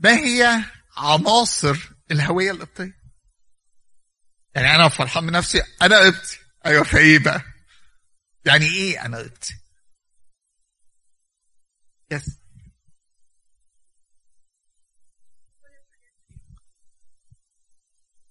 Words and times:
ما 0.00 0.16
هي 0.16 0.64
عناصر 0.96 1.90
الهوية 2.10 2.50
القبطية؟ 2.50 3.00
يعني 4.54 4.74
أنا 4.74 4.88
فرحان 4.88 5.24
من 5.24 5.32
نفسي 5.32 5.62
أنا 5.82 5.98
قبطي. 5.98 6.38
أيوه 6.66 6.84
فايه 6.84 7.18
بقى؟ 7.18 7.42
يعني 8.46 8.66
إيه 8.66 9.06
أنا 9.06 9.18
قبطي؟ 9.18 9.54
yes 12.10 12.40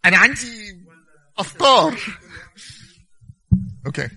أنا 0.06 0.18
عندي 0.18 0.86
أفكار. 1.38 2.00
okay 3.86 4.10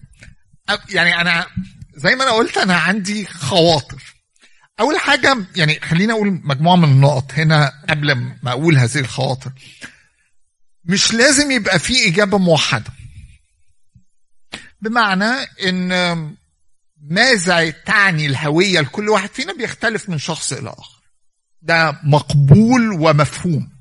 يعني 0.88 1.20
أنا 1.20 1.46
زي 1.94 2.14
ما 2.14 2.24
أنا 2.24 2.32
قلت 2.32 2.56
أنا 2.58 2.76
عندي 2.76 3.26
خواطر. 3.26 4.11
أول 4.82 4.98
حاجة 4.98 5.36
يعني 5.56 5.80
خليني 5.80 6.12
أقول 6.12 6.40
مجموعة 6.44 6.76
من 6.76 6.84
النقط 6.84 7.32
هنا 7.32 7.72
قبل 7.88 8.14
ما 8.14 8.50
أقول 8.52 8.76
هذه 8.78 8.98
الخواطر. 8.98 9.52
مش 10.84 11.14
لازم 11.14 11.50
يبقى 11.50 11.78
في 11.78 12.08
إجابة 12.08 12.38
موحدة. 12.38 12.90
بمعنى 14.80 15.46
إن 15.68 15.88
ماذا 17.00 17.70
تعني 17.70 18.26
الهوية 18.26 18.80
لكل 18.80 19.08
واحد 19.08 19.28
فينا 19.28 19.52
بيختلف 19.52 20.08
من 20.08 20.18
شخص 20.18 20.52
إلى 20.52 20.70
آخر. 20.70 21.02
ده 21.62 22.00
مقبول 22.04 22.92
ومفهوم. 22.92 23.72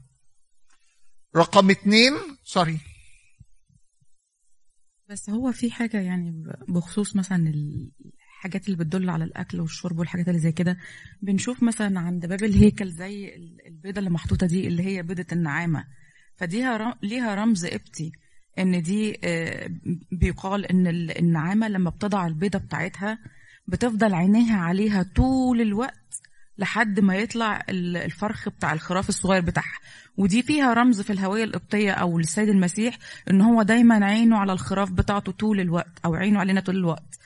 رقم 1.35 1.69
اتنين 1.69 2.13
سوري. 2.43 2.79
بس 5.09 5.29
هو 5.29 5.51
في 5.51 5.71
حاجة 5.71 5.99
يعني 6.01 6.43
بخصوص 6.67 7.15
مثلا 7.15 7.53
الحاجات 8.41 8.65
اللي 8.65 8.77
بتدل 8.77 9.09
على 9.09 9.23
الأكل 9.23 9.59
والشرب 9.59 9.99
والحاجات 9.99 10.27
اللي 10.27 10.39
زي 10.39 10.51
كده. 10.51 10.77
بنشوف 11.21 11.63
مثلا 11.63 11.99
عند 11.99 12.25
باب 12.25 12.43
الهيكل 12.43 12.89
زي 12.91 13.35
البيضة 13.67 13.99
اللي 13.99 14.09
محطوطة 14.09 14.47
دي 14.47 14.67
اللي 14.67 14.83
هي 14.83 15.03
بيضة 15.03 15.25
النعامة. 15.31 15.85
فدي 16.35 16.63
ليها 17.03 17.35
رمز 17.35 17.65
قبطي 17.65 18.11
إن 18.59 18.81
دي 18.81 19.17
آه، 19.23 19.69
بيقال 20.11 20.65
إن 20.65 20.87
ال- 20.87 21.17
النعامة 21.19 21.67
لما 21.67 21.89
بتضع 21.89 22.27
البيضة 22.27 22.59
بتاعتها 22.59 23.19
بتفضل 23.67 24.13
عينيها 24.13 24.57
عليها 24.57 25.03
طول 25.15 25.61
الوقت 25.61 26.21
لحد 26.57 26.99
ما 26.99 27.15
يطلع 27.15 27.63
ال- 27.69 27.97
الفرخ 27.97 28.49
بتاع 28.49 28.73
الخراف 28.73 29.09
الصغير 29.09 29.41
بتاعها. 29.41 29.79
ودي 30.17 30.43
فيها 30.43 30.73
رمز 30.73 31.01
في 31.01 31.13
الهوية 31.13 31.43
القبطية 31.43 31.91
أو 31.91 32.19
للسيد 32.19 32.49
المسيح 32.49 32.97
إن 33.29 33.41
هو 33.41 33.61
دايما 33.61 34.05
عينه 34.05 34.37
على 34.37 34.53
الخراف 34.53 34.91
بتاعته 34.91 35.31
طول 35.31 35.59
الوقت 35.59 35.99
أو 36.05 36.15
عينه 36.15 36.39
علينا 36.39 36.61
طول 36.61 36.75
الوقت. 36.77 37.19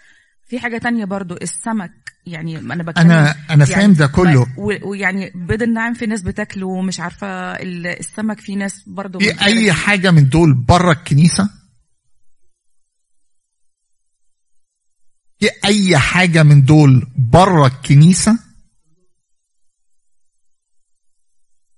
في 0.47 0.59
حاجة 0.59 0.77
تانية 0.77 1.05
برضو 1.05 1.35
السمك 1.41 1.91
يعني 2.25 2.57
أنا 2.57 2.83
بتكلم 2.83 3.11
أنا 3.11 3.35
أنا 3.49 3.65
فاهم 3.65 3.93
ده 3.93 4.07
كله 4.07 4.47
ويعني 4.83 5.31
بيض 5.35 5.61
النعام 5.61 5.93
في 5.93 6.05
ناس 6.05 6.21
بتاكله 6.21 6.67
ومش 6.67 6.99
عارفة 6.99 7.27
ال- 7.51 7.87
السمك 7.87 8.39
في 8.39 8.55
ناس 8.55 8.89
برضو 8.89 9.19
في 9.19 9.25
بتاكله. 9.25 9.45
أي 9.45 9.73
حاجة 9.73 10.11
من 10.11 10.29
دول 10.29 10.53
بره 10.53 10.91
الكنيسة 10.91 11.49
في 15.39 15.49
أي 15.65 15.97
حاجة 15.97 16.43
من 16.43 16.65
دول 16.65 17.07
بره 17.31 17.67
الكنيسة 17.67 18.39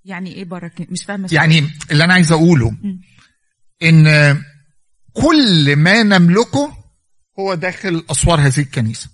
يعني 0.04 0.34
إيه 0.34 0.44
بره 0.44 0.66
الكنيسة؟ 0.66 1.16
مش 1.16 1.24
السؤال. 1.24 1.32
يعني 1.32 1.70
اللي 1.90 2.04
أنا 2.04 2.14
عايز 2.14 2.32
أقوله. 2.32 2.76
إن 3.82 4.06
كل 5.12 5.76
ما 5.76 6.02
نملكه 6.02 6.77
هو 7.40 7.54
داخل 7.54 8.04
أسوار 8.10 8.40
هذه 8.40 8.58
الكنيسة. 8.60 9.10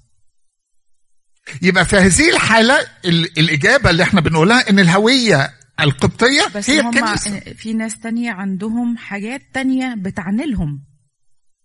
يبقى 1.62 1.84
في 1.84 1.96
هذه 1.96 2.30
الحالة 2.30 2.74
ال- 3.04 3.38
الإجابة 3.38 3.90
اللي 3.90 4.02
إحنا 4.02 4.20
بنقولها 4.20 4.70
إن 4.70 4.78
الهوية 4.78 5.50
القبطية 5.80 6.42
بس 6.54 6.70
هي 6.70 6.80
هم 6.80 6.88
الكنيسة. 6.98 7.40
في 7.40 7.72
ناس 7.72 7.98
تانية 8.00 8.30
عندهم 8.30 8.96
حاجات 8.96 9.42
تانية 9.54 9.94
بتعني 9.94 10.46
لهم 10.46 10.84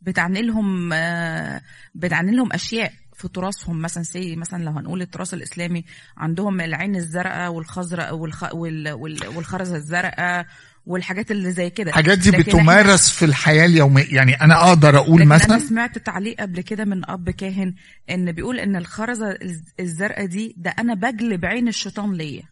بتعني 0.02 0.42
لهم 0.42 0.94
آه، 0.94 1.62
بتعني 1.96 2.31
لهم 2.31 2.53
أشياء 2.53 2.94
في 3.16 3.28
تراثهم. 3.28 3.81
مثلا 3.81 4.03
سي 4.03 4.36
مثلا 4.36 4.64
لو 4.64 4.72
هنقول 4.72 5.02
التراث 5.02 5.34
الإسلامي 5.34 5.86
عندهم 6.18 6.62
العين 6.62 6.96
الزرقاء 6.96 7.52
والخضراء 7.52 8.16
والخ... 8.16 8.53
وال... 8.56 8.92
وال... 8.92 9.28
والخرزة 9.28 9.75
الزرقاء 9.75 10.46
والحاجات 10.89 11.31
اللي 11.31 11.51
زي 11.51 11.69
كده. 11.69 11.89
الحاجات 11.89 12.17
دي 12.17 12.31
بتمارس 12.31 13.09
في 13.09 13.25
الحياة 13.25 13.66
اليومية. 13.66 14.16
يعني 14.16 14.33
أنا 14.41 14.67
أقدر 14.69 14.97
أقول 14.97 15.19
لكن 15.22 15.29
مثلا 15.29 15.55
أنا 15.55 15.59
سمعت 15.67 15.97
تعليق 15.97 16.41
قبل 16.41 16.61
كده 16.61 16.85
من 16.85 17.09
أب 17.09 17.29
كاهن 17.29 17.75
إن 18.09 18.31
بيقول 18.31 18.59
إن 18.59 18.75
الخرزة 18.75 19.31
الز- 19.31 19.73
الزرقاء 19.79 20.25
دي 20.25 20.55
ده 20.57 20.69
أنا 20.79 20.94
بجلب 20.94 21.45
عين 21.45 21.67
الشيطان 21.67 22.13
ليا. 22.13 22.44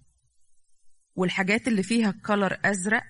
والحاجات 1.15 1.67
اللي 1.67 1.83
فيها 1.83 2.11
color 2.25 2.57
أزرق 2.65 3.03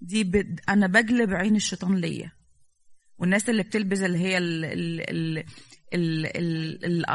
دي 0.00 0.24
ب... 0.24 0.58
أنا 0.68 0.86
بجلب 0.86 1.30
عين 1.34 1.56
الشيطان 1.56 1.96
ليا. 1.96 2.32
والناس 3.18 3.50
اللي 3.50 3.62
بتلبس 3.62 4.00
اللي 4.00 4.18
هي 4.18 4.38
ال 4.38 4.64
ال 4.64 5.44
ال 5.94 7.06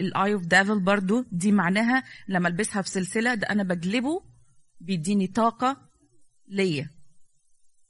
ال 0.00 0.32
eye 0.34 0.41
of 0.41 0.46
devil 0.46 0.80
برضو 0.80 1.24
دي 1.32 1.52
معناها 1.52 2.02
لما 2.28 2.48
ألبسها 2.48 2.82
في 2.82 2.90
سلسله 2.90 3.34
ده 3.34 3.46
أنا 3.46 3.62
بجلبه 3.62 4.22
بيديني 4.80 5.26
طاقة 5.26 5.93
ليا 6.48 6.90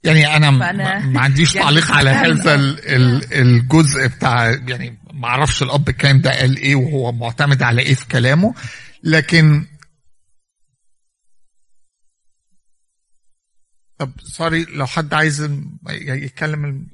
يعني 0.05 0.37
أنا 0.37 0.51
فأنا- 0.51 1.05
ما 1.05 1.21
عنديش 1.21 1.55
يعني 1.55 1.67
تعليق 1.67 1.91
على. 1.93 2.11
هذا 2.11 2.55
ال- 2.55 2.87
ال- 2.89 3.35
الجزء 3.35 4.07
بتاع 4.07 4.51
يعني 4.51 4.99
ما 5.13 5.29
أعرفش 5.29 5.63
الأب 5.63 5.91
كان 5.91 6.21
ده 6.21 6.31
قال 6.31 6.57
إيه 6.57 6.75
وهو 6.75 7.13
معتمد 7.13 7.63
على 7.63 7.83
إيه 7.83 7.95
في 7.95 8.07
كلامه 8.09 8.55
لكن 9.03 9.67
طب 13.99 14.13
سوري 14.21 14.65
لو 14.65 14.87
حد 14.87 15.15
عايز 15.15 15.51
يتكلم 15.91 16.65
الم- 16.65 16.89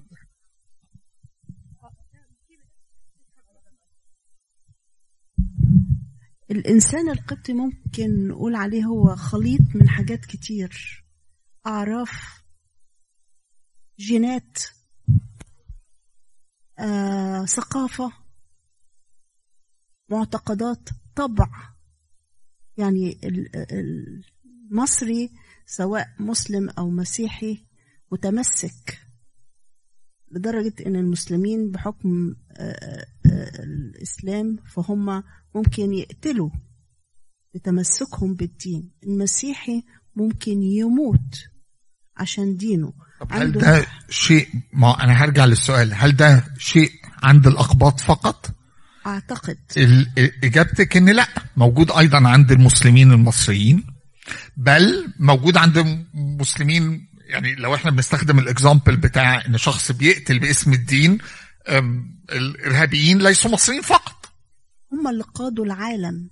الإنسان 6.50 7.10
القبطي 7.10 7.52
ممكن 7.52 8.28
نقول 8.28 8.54
عليه 8.54 8.84
هو 8.84 9.16
خليط 9.16 9.60
من 9.74 9.88
حاجات 9.88 10.24
كتير 10.24 11.04
أعراف 11.66 12.42
جينات 13.98 14.58
آه، 16.78 17.44
ثقافة 17.44 18.12
معتقدات 20.10 20.88
طبع. 21.16 21.48
يعني 22.76 23.12
ال- 23.24 23.56
ال- 23.56 24.24
المصري 24.70 25.30
سواء 25.66 26.08
مسلم 26.20 26.70
أو 26.70 26.90
مسيحي 26.90 27.66
متمسك 28.12 28.98
لدرجة 30.32 30.74
أن 30.86 30.96
المسلمين 30.96 31.70
بحكم 31.70 32.36
آه، 32.56 33.06
آه، 33.26 33.62
الإسلام 33.62 34.56
فهم 34.56 35.22
ممكن 35.54 35.92
يقتلوا 35.92 36.50
بتمسكهم 37.54 38.34
بالدين. 38.34 38.92
المسيحي 39.02 39.82
ممكن 40.16 40.62
يموت 40.62 41.44
عشان 42.16 42.56
دينه. 42.56 42.92
طب 43.20 43.28
هل 43.32 43.52
ده 43.52 43.86
شيء 44.10 44.48
ما 44.72 45.04
أنا 45.04 45.12
هرجع 45.12 45.44
للسؤال. 45.44 45.94
هل 45.94 46.16
ده 46.16 46.44
شيء 46.58 46.90
عند 47.22 47.46
الأقباط 47.46 48.00
فقط؟ 48.00 48.50
أعتقد. 49.06 49.58
ال- 49.76 50.44
إجابتك 50.44 50.96
إن 50.96 51.08
لا. 51.10 51.28
موجود 51.56 51.90
أيضا 51.90 52.28
عند 52.28 52.52
المسلمين 52.52 53.12
المصريين. 53.12 53.84
بل 54.56 55.12
موجود 55.18 55.56
عند 55.56 56.04
مسلمين 56.14 57.08
يعني 57.28 57.54
لو 57.54 57.74
إحنا 57.74 57.90
بنستخدم 57.90 58.38
الإكزامبل 58.38 58.96
بتاع 58.96 59.46
إن 59.46 59.58
شخص 59.58 59.92
بيقتل 59.92 60.38
باسم 60.38 60.72
الدين 60.72 61.18
الإرهابيين 62.32 63.18
ليسوا 63.18 63.50
مصريين 63.50 63.82
فقط. 63.82 64.26
هم 64.92 65.08
اللي 65.08 65.24
قادوا 65.34 65.64
العالم 65.64 66.30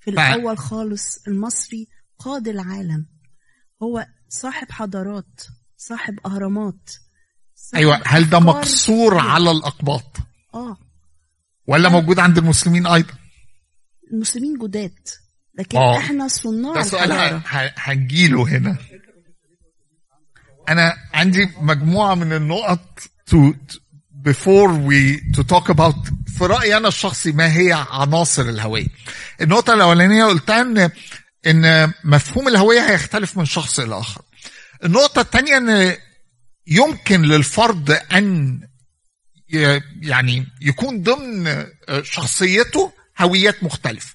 في 0.00 0.10
الأول 0.10 0.58
خالص 0.58 1.18
المصري 1.28 1.86
قاد 2.18 2.48
العالم. 2.48 3.06
هو 3.82 4.06
صاحب 4.28 4.70
حضارات 4.70 5.42
صاحب 5.76 6.18
أهرامات 6.26 6.90
صاحب 7.54 7.76
أيوه 7.82 8.00
هل 8.06 8.30
ده 8.30 8.40
مقصور. 8.40 9.18
على 9.18 9.50
الأقباط؟ 9.50 10.16
آه. 10.54 10.76
ولا 11.66 11.88
موجود 11.88 12.18
عند 12.18 12.38
المسلمين 12.38 12.86
أيضا؟ 12.86 13.14
المسلمين 14.12 14.58
جداد 14.58 14.98
لكن 15.58 15.78
آه. 15.78 15.98
إحنا 15.98 16.28
صناع 16.28 16.74
ده 16.74 16.82
سؤال 16.82 17.42
هنجيله 17.76 18.48
هنا. 18.48 18.76
أنا 20.68 20.96
عندي 21.14 21.48
مجموعة 21.60 22.14
من 22.14 22.32
النقط 22.32 23.00
to 23.30 23.36
before 24.28 24.70
we 24.88 25.20
to 25.36 25.42
talk 25.42 25.68
about 25.68 26.14
في 26.26 26.44
رأيي 26.46 26.76
أنا 26.76 26.88
الشخصي 26.88 27.32
ما 27.32 27.52
هي 27.56 27.86
عناصر 27.90 28.42
الهوية. 28.42 28.86
النقطة 29.40 29.74
الأولانية 29.74 30.24
قلتها 30.24 30.60
إن 30.62 30.90
إن 31.46 31.92
مفهوم 32.04 32.48
الهوية 32.48 32.80
هيختلف 32.80 33.38
من 33.38 33.44
شخص 33.44 33.78
إلى 33.80 33.98
آخر. 34.00 34.22
النقطة 34.84 35.20
الثانية 35.20 35.56
إن 35.56 35.96
يمكن 36.66 37.22
للفرد 37.22 37.90
أن 37.90 38.60
يعني 40.02 40.46
يكون 40.60 41.02
ضمن 41.02 41.66
شخصيته 42.02 42.92
هويات 43.20 43.64
مختلفة. 43.64 44.14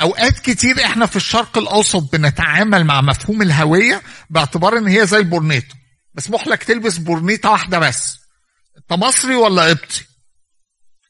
أوقات 0.00 0.38
كتير 0.38 0.84
إحنا 0.84 1.06
في 1.06 1.16
الشرق 1.16 1.58
الأوسط 1.58 2.12
بنتعامل 2.12 2.84
مع 2.84 3.00
مفهوم 3.00 3.42
الهوية 3.42 4.02
باعتبار 4.30 4.78
إن 4.78 4.88
هي 4.88 5.06
زي 5.06 5.18
البرنيطة 5.18 5.74
مسموح 6.14 6.46
لك 6.46 6.62
تلبس 6.62 6.98
برنيطة 6.98 7.50
واحدة 7.50 7.78
بس. 7.78 8.18
أنت 8.78 8.92
مصري 8.92 9.34
ولا 9.34 9.62
قبطي؟ 9.62 10.04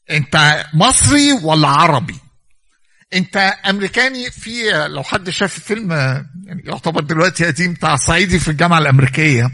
أنت 0.09 0.65
مصري 0.73 1.31
ولا 1.31 1.67
عربي؟ 1.67 2.15
انت 3.13 3.37
امريكاني 3.69 4.31
في 4.31 4.71
لو 4.87 5.03
حد 5.03 5.29
شاف 5.29 5.59
فيلم 5.59 5.91
يعني 5.91 6.63
يعتبر 6.65 7.01
دلوقتي 7.01 7.45
قديم 7.45 7.73
بتاع 7.73 7.95
صعيدي 7.95 8.39
في 8.39 8.47
الجامعة 8.47 8.79
الأمريكية 8.79 9.51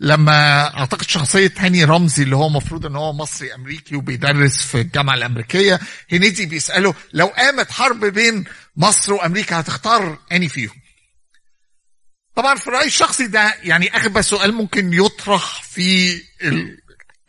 لما 0.00 0.62
أعتقد 0.78 1.02
شخصية 1.08 1.52
هاني 1.58 1.84
رمزي 1.84 2.22
اللي 2.22 2.36
هو 2.36 2.46
المفروض 2.46 2.86
إن 2.86 2.96
هو 2.96 3.12
مصري 3.12 3.54
أمريكي 3.54 3.96
وبيدرس 3.96 4.62
في 4.62 4.80
الجامعة 4.80 5.14
الأمريكية 5.14 5.80
هنيدي 6.12 6.46
بيسأله 6.46 6.94
لو 7.12 7.26
قامت 7.26 7.70
حرب 7.70 8.04
بين 8.04 8.44
مصر 8.76 9.12
وأمريكا 9.12 9.60
هتختار 9.60 10.18
أني 10.32 10.48
فيهم؟ 10.48 10.74
طبعا 12.34 12.54
في 12.54 12.70
رأيي 12.70 12.86
الشخصي 12.86 13.26
ده 13.26 13.54
يعني 13.62 13.96
أغبى 13.96 14.22
سؤال 14.22 14.52
ممكن 14.54 14.92
يطرح 14.92 15.62
في 15.62 16.18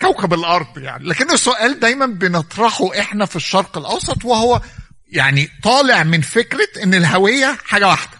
كوكب 0.02 0.34
الأرض 0.34 0.78
يعني 0.78 1.04
لكن 1.04 1.32
السؤال 1.32 1.80
دايما 1.80 2.06
بنطرحه 2.06 3.00
إحنا 3.00 3.26
في 3.26 3.36
الشرق 3.36 3.78
الأوسط 3.78 4.26
وهو 4.26 4.62
يعني 5.12 5.50
طالع 5.64 6.04
من 6.04 6.22
فكرة 6.22 6.84
إن 6.84 6.94
الهوية 6.94 7.58
حاجة 7.66 7.88
واحدة 7.88 8.18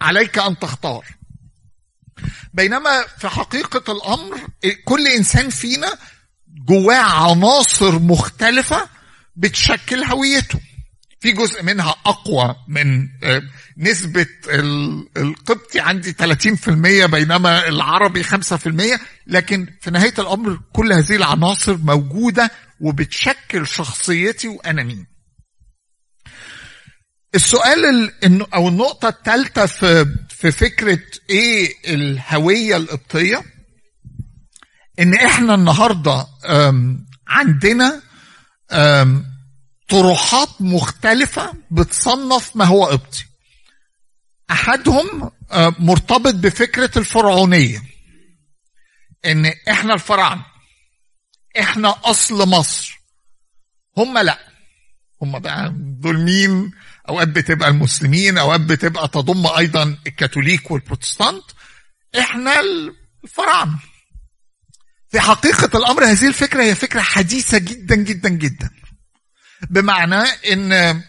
عليك 0.00 0.38
أن 0.38 0.58
تختار. 0.58 1.04
بينما 2.54 3.04
في 3.18 3.28
حقيقة 3.28 3.92
الأمر 3.92 4.40
كل 4.84 5.06
إنسان 5.06 5.50
فينا 5.50 5.98
جواه 6.68 7.30
عناصر 7.30 7.98
مختلفة 7.98 8.88
بتشكل 9.36 10.04
هويته. 10.04 10.60
في 11.20 11.32
جزء 11.32 11.62
منها 11.62 11.96
أقوى 12.06 12.56
من 12.68 13.08
نسبة 13.78 14.26
القبطي 15.16 15.80
عندي 15.80 16.12
30% 16.12 17.06
بينما 17.06 17.68
العربي 17.68 18.24
5% 18.24 19.00
لكن 19.26 19.66
في 19.80 19.90
نهاية 19.90 20.14
الأمر 20.18 20.60
كل 20.72 20.92
هذه 20.92 21.16
العناصر 21.16 21.76
موجودة 21.76 22.50
وبتشكل 22.80 23.66
شخصيتي 23.66 24.48
وأنا 24.48 24.82
مين. 24.82 25.15
السؤال 27.36 28.12
أو 28.54 28.68
النقطة 28.68 29.08
الثالثة 29.08 29.66
في 29.66 30.14
في 30.28 30.50
فكرة 30.52 31.00
إيه 31.30 31.74
الهوية 31.94 32.76
القبطية؟ 32.76 33.42
إن 34.98 35.14
إحنا 35.14 35.54
النهاردة 35.54 36.26
عندنا 37.28 38.02
طروحات 39.88 40.48
مختلفة 40.60 41.54
بتصنف 41.70 42.56
ما 42.56 42.64
هو 42.64 42.86
قبطي. 42.86 43.24
أحدهم 44.50 45.30
مرتبط 45.78 46.34
بفكرة 46.34 46.90
الفرعونية. 46.98 47.82
إن 49.24 49.52
إحنا 49.70 49.94
الفراعنة 49.94 50.44
إحنا 51.60 51.94
أصل 52.04 52.48
مصر. 52.48 53.00
هم 53.96 54.18
لا. 54.18 54.38
هم 55.22 55.38
بقى 55.38 55.72
دول 55.76 56.18
مين 56.18 56.70
أوقات 57.08 57.28
بتبقى 57.28 57.68
المسلمين 57.68 58.38
أوقات 58.38 58.60
بتبقى 58.60 59.08
تضم 59.08 59.46
أيضا 59.46 59.96
الكاثوليك 60.06 60.70
والبروتستانت 60.70 61.44
إحنا 62.18 62.60
الفراعنة 63.24 63.78
في 65.10 65.20
حقيقة 65.20 65.78
الأمر 65.78 66.04
هذه 66.04 66.28
الفكرة 66.28 66.62
هي 66.62 66.74
فكرة 66.74 67.00
حديثة 67.00 67.58
جدا 67.58 67.94
جدا 67.96 68.28
جدا 68.28 68.70
بمعنى 69.70 70.22
إن 70.52 71.02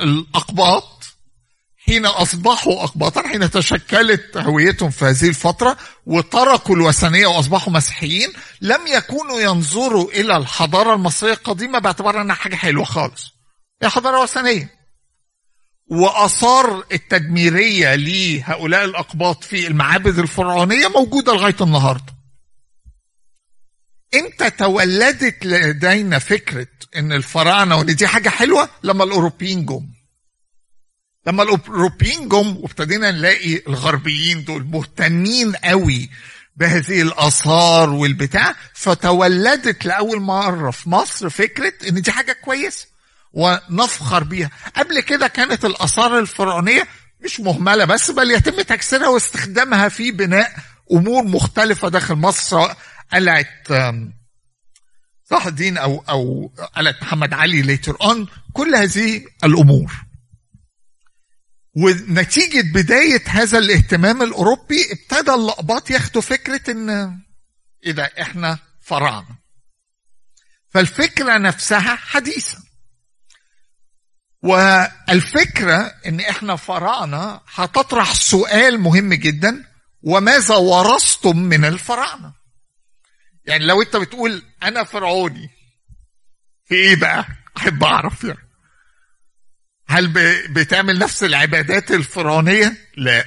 الأقباط 0.00 1.04
حين 1.86 2.06
أصبحوا 2.06 2.84
اقباطا 2.84 3.28
حين 3.28 3.50
تشكلت 3.50 4.36
هويتهم 4.36 4.90
في 4.90 5.04
هذه 5.04 5.28
الفترة 5.28 5.76
وتركوا 6.06 6.76
الوثنية 6.76 7.26
وأصبحوا 7.26 7.72
مسيحيين 7.72 8.32
لم 8.60 8.86
يكونوا 8.86 9.40
ينظروا 9.40 10.10
إلى 10.10 10.36
الحضارة 10.36 10.94
المصرية 10.94 11.32
القديمة 11.32 11.78
باعتبار 11.78 12.20
إنها 12.20 12.34
حاجة 12.36 12.56
حلوة 12.56 12.84
خالص. 12.84 13.32
هي 13.82 13.88
حضارة 13.88 14.22
وثنية. 14.22 14.83
وآثار 15.86 16.84
التدميرية 16.92 17.94
لهؤلاء 17.94 18.84
الأقباط 18.84 19.44
في 19.44 19.66
المعابد 19.66 20.18
الفرعونية 20.18 20.88
موجودة 20.88 21.32
لغاية 21.32 21.56
النهارده. 21.60 22.14
إمتى 24.14 24.50
تولدت 24.50 25.46
لدينا 25.46 26.18
فكرة 26.18 26.66
ان 26.96 27.12
الفراعنة 27.12 27.76
وان 27.76 27.94
دي 27.94 28.06
حاجة 28.06 28.28
حلوة 28.28 28.68
لما 28.82 29.04
الأوروبيين 29.04 29.64
جم. 29.66 29.86
لما 31.26 31.42
الأوروبيين 31.42 32.28
جم 32.28 32.56
وابتدينا 32.56 33.10
نلاقي 33.10 33.62
الغربيين 33.68 34.44
دول 34.44 34.64
مهتمين 34.64 35.56
قوي 35.56 36.10
بهذه 36.56 37.02
الآثار 37.02 37.90
والبتاع 37.90 38.54
فتولدت 38.74 39.84
لأول 39.86 40.20
مرة 40.20 40.70
في 40.70 40.90
مصر 40.90 41.30
فكرة 41.30 41.72
ان 41.88 42.02
دي 42.02 42.12
حاجة 42.12 42.32
كويسة 42.32 42.86
ونفخر 43.36 44.24
بيها 44.24 44.50
قبل 44.76 45.00
كده 45.00 45.28
كانت 45.28 45.64
الآثار 45.64 46.18
الفرعونية 46.18 46.88
مش 47.24 47.40
مهملة 47.40 47.84
بس 47.84 48.10
بل 48.10 48.30
يتم 48.30 48.62
تكسيرها 48.62 49.08
واستخدامها 49.08 49.88
في 49.88 50.10
بناء 50.10 50.52
أمور 50.92 51.24
مختلفة 51.24 51.88
داخل 51.88 52.14
مصر 52.14 52.42
سواء 52.42 52.76
قلعه 53.12 53.46
صلاح 55.24 55.46
الدين 55.46 55.78
أو 55.78 56.04
أو 56.08 56.52
قلعة 56.76 56.94
محمد 57.02 57.34
علي 57.34 57.62
later 57.62 57.96
on 58.02 58.28
كل 58.52 58.74
هذه 58.74 59.24
الأمور 59.44 59.92
ونتيجة 61.76 62.72
بداية 62.74 63.22
هذا 63.26 63.58
الاهتمام 63.58 64.22
الأوروبي 64.22 64.92
ابتدى 64.92 65.30
الأقباط 65.30 65.90
ياخدوا 65.90 66.22
فكرة 66.22 66.70
إن 66.70 67.18
إيه 67.86 67.92
ده 67.92 68.02
إحنا 68.20 68.58
فراعنة. 68.80 69.38
فالفكرة 70.70 71.38
نفسها 71.38 71.96
حديثة. 71.96 72.58
والفكرة 74.44 75.94
إن 76.06 76.20
إحنا 76.20 76.56
فراعنة 76.56 77.40
هتطرح 77.54 78.14
سؤال 78.14 78.80
مهم 78.80 79.14
جدا 79.14 79.64
وماذا 80.02 80.54
ورثتم 80.56 81.36
من 81.38 81.64
الفراعنة؟ 81.64 82.32
يعني 83.46 83.66
لو 83.66 83.82
أنت 83.82 83.96
بتقول 83.96 84.42
أنا 84.62 84.84
فرعوني 84.84 85.50
في 86.64 86.74
إيه 86.74 86.96
بقى؟ 86.96 87.26
أحب 87.56 87.84
أعرف 87.84 88.24
يعني. 88.24 88.38
هل 89.88 90.08
بتعمل 90.48 90.98
نفس 90.98 91.24
العبادات 91.24 91.90
الفرعونية؟ 91.90 92.76
لا. 92.96 93.24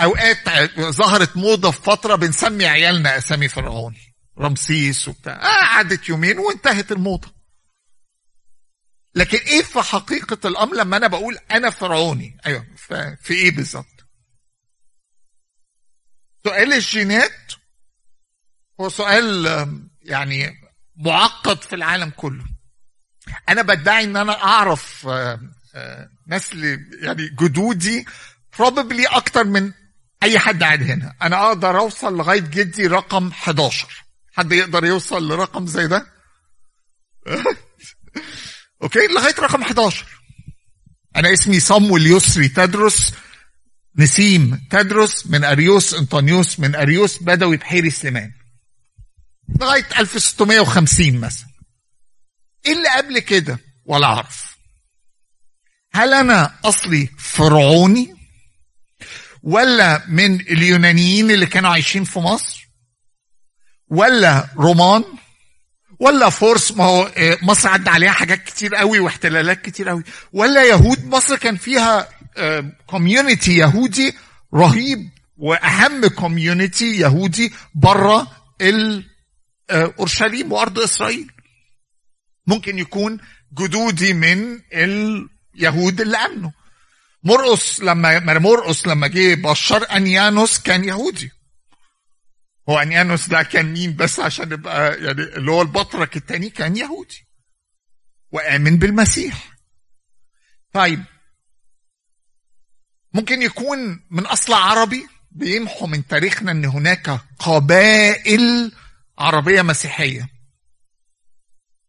أوقات 0.00 0.38
ظهرت 0.80 1.36
موضة 1.36 1.70
في 1.70 1.82
فترة 1.82 2.14
بنسمي 2.14 2.66
عيالنا 2.66 3.18
أسامي 3.18 3.48
فرعون. 3.48 3.94
رمسيس 4.38 5.08
وبتاع. 5.08 5.32
آه 5.42 5.64
قعدت 5.66 6.08
يومين 6.08 6.38
وانتهت 6.38 6.92
الموضة. 6.92 7.39
لكن 9.14 9.38
إيه 9.38 9.62
في 9.62 9.82
حقيقة 9.82 10.48
الأمر 10.48 10.76
لما 10.76 10.96
أنا 10.96 11.06
بقول 11.06 11.38
أنا 11.50 11.70
فرعوني؟ 11.70 12.36
أيوه 12.46 12.66
في 13.20 13.34
إيه 13.34 13.50
بالظبط؟ 13.50 14.06
سؤال 16.44 16.72
الجينات 16.72 17.52
هو 18.80 18.88
سؤال 18.88 19.46
يعني 20.02 20.52
معقد 20.96 21.62
في 21.62 21.74
العالم 21.74 22.10
كله. 22.10 22.44
أنا 23.48 23.62
بدعي 23.62 24.04
إن 24.04 24.16
أنا 24.16 24.44
أعرف 24.44 25.08
نسل 26.28 26.64
يعني 27.02 27.28
جدودي 27.28 28.04
probably 28.56 29.14
أكتر 29.14 29.44
من 29.44 29.72
أي 30.22 30.38
حد 30.38 30.62
قاعد 30.62 30.82
هنا 30.82 31.14
أنا 31.22 31.46
أقدر 31.46 31.78
أوصل 31.78 32.16
لغاية 32.16 32.40
جدي 32.40 32.86
رقم 32.86 33.28
11 33.28 34.04
حد 34.32 34.52
يقدر 34.52 34.84
يوصل 34.84 35.28
لرقم 35.28 35.66
زي 35.66 35.86
ده 35.86 36.06
أوكي 38.82 39.06
لغاية 39.06 39.34
رقم 39.38 39.62
11 39.62 40.06
أنا 41.16 41.32
اسمي 41.32 41.60
صمويل 41.60 42.06
يسري 42.06 42.48
تدرس 42.48 43.12
نسيم 43.96 44.66
تدرس 44.70 45.26
من 45.26 45.44
أريوس 45.44 45.94
أنطونيوس 45.94 46.60
من 46.60 46.74
أريوس 46.74 47.22
بدوي 47.22 47.56
بحيري 47.56 47.90
سليمان. 47.90 48.32
لغاية 49.60 49.86
1650 49.98 51.20
مثلا. 51.20 51.48
إيه 52.66 52.72
اللي 52.72 52.88
قبل 52.88 53.18
كده؟ 53.18 53.58
ولا 53.84 54.06
أعرف. 54.06 54.56
هل 55.92 56.14
أنا 56.14 56.58
أصلي 56.64 57.08
فرعوني؟ 57.18 58.14
ولا 59.42 60.06
من 60.08 60.40
اليونانيين 60.40 61.30
اللي 61.30 61.46
كانوا 61.46 61.70
عايشين 61.70 62.04
في 62.04 62.18
مصر؟ 62.18 62.68
ولا 63.88 64.48
رومان؟ 64.56 65.04
ولا 66.00 66.30
فرس 66.30 66.72
ما 66.72 66.84
هو 66.84 67.10
مصر 67.42 67.68
عدى 67.68 67.90
عليها 67.90 68.12
حاجات 68.12 68.44
كتير 68.44 68.74
قوي 68.74 69.00
واحتلالات 69.00 69.62
كتير 69.62 69.88
قوي. 69.88 70.04
ولا 70.32 70.64
يهود 70.64 71.04
مصر 71.04 71.36
كان 71.36 71.56
فيها 71.56 72.08
community 72.86 73.56
يهودي 73.56 74.14
رهيب 74.54 75.10
وأهم 75.36 76.06
community 76.06 76.96
يهودي 76.96 77.52
بره 77.74 78.30
اورشليم 79.70 80.52
وأرض 80.52 80.78
إسرائيل. 80.78 81.30
ممكن 82.46 82.78
يكون 82.78 83.18
جدودي 83.58 84.12
من 84.12 84.60
ال 84.72 85.28
يهود 85.54 86.00
اللي 86.00 86.16
امنوا 86.16 86.50
مرقس 87.24 87.80
لما 87.80 88.38
مرقس 88.38 88.86
لما 88.86 89.06
جه 89.06 89.34
بشر 89.34 89.96
أنيانوس 89.96 90.58
كان 90.58 90.84
يهودي. 90.84 91.32
هو 92.70 92.78
انيانوس 92.78 93.28
ده 93.28 93.42
كان 93.42 93.72
مين 93.72 93.96
بس 93.96 94.20
عشان 94.20 94.52
يبقى 94.52 95.04
يعني 95.04 95.22
اللي 95.22 95.50
هو 95.50 95.62
البطرك 95.62 96.16
الثاني 96.16 96.50
كان 96.50 96.76
يهودي. 96.76 97.26
وآمن 98.32 98.76
بالمسيح. 98.76 99.50
طيب. 100.72 101.04
ممكن 103.14 103.42
يكون 103.42 104.06
من 104.10 104.26
أصل 104.26 104.52
عربي 104.52 105.06
بيمحوا 105.30 105.88
من 105.88 106.06
تاريخنا 106.06 106.52
إن 106.52 106.64
هناك 106.64 107.20
قبائل 107.38 108.72
عربية 109.18 109.62
مسيحية. 109.62 110.28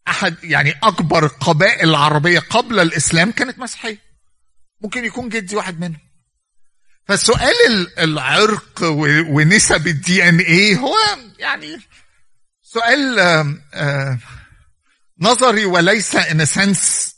أحد 0.07 0.43
يعني 0.43 0.71
أكبر 0.83 1.25
القبائل 1.25 1.89
العربيه 1.89 2.39
قبل 2.39 2.79
الإسلام 2.79 3.31
كانت 3.31 3.59
مسيحية. 3.59 3.97
ممكن 4.81 5.05
يكون 5.05 5.29
جدي 5.29 5.55
واحد 5.55 5.79
منهم. 5.79 6.10
فالسؤال 7.07 7.99
العرق 7.99 8.79
ونسب 9.29 9.87
الدي 9.87 10.29
ان 10.29 10.39
إيه 10.39 10.75
هو 10.75 10.95
يعني 11.39 11.77
سؤال 12.61 13.19
نظري 15.19 15.65
وليس 15.65 16.15
ان 16.15 16.45
سنس 16.45 17.15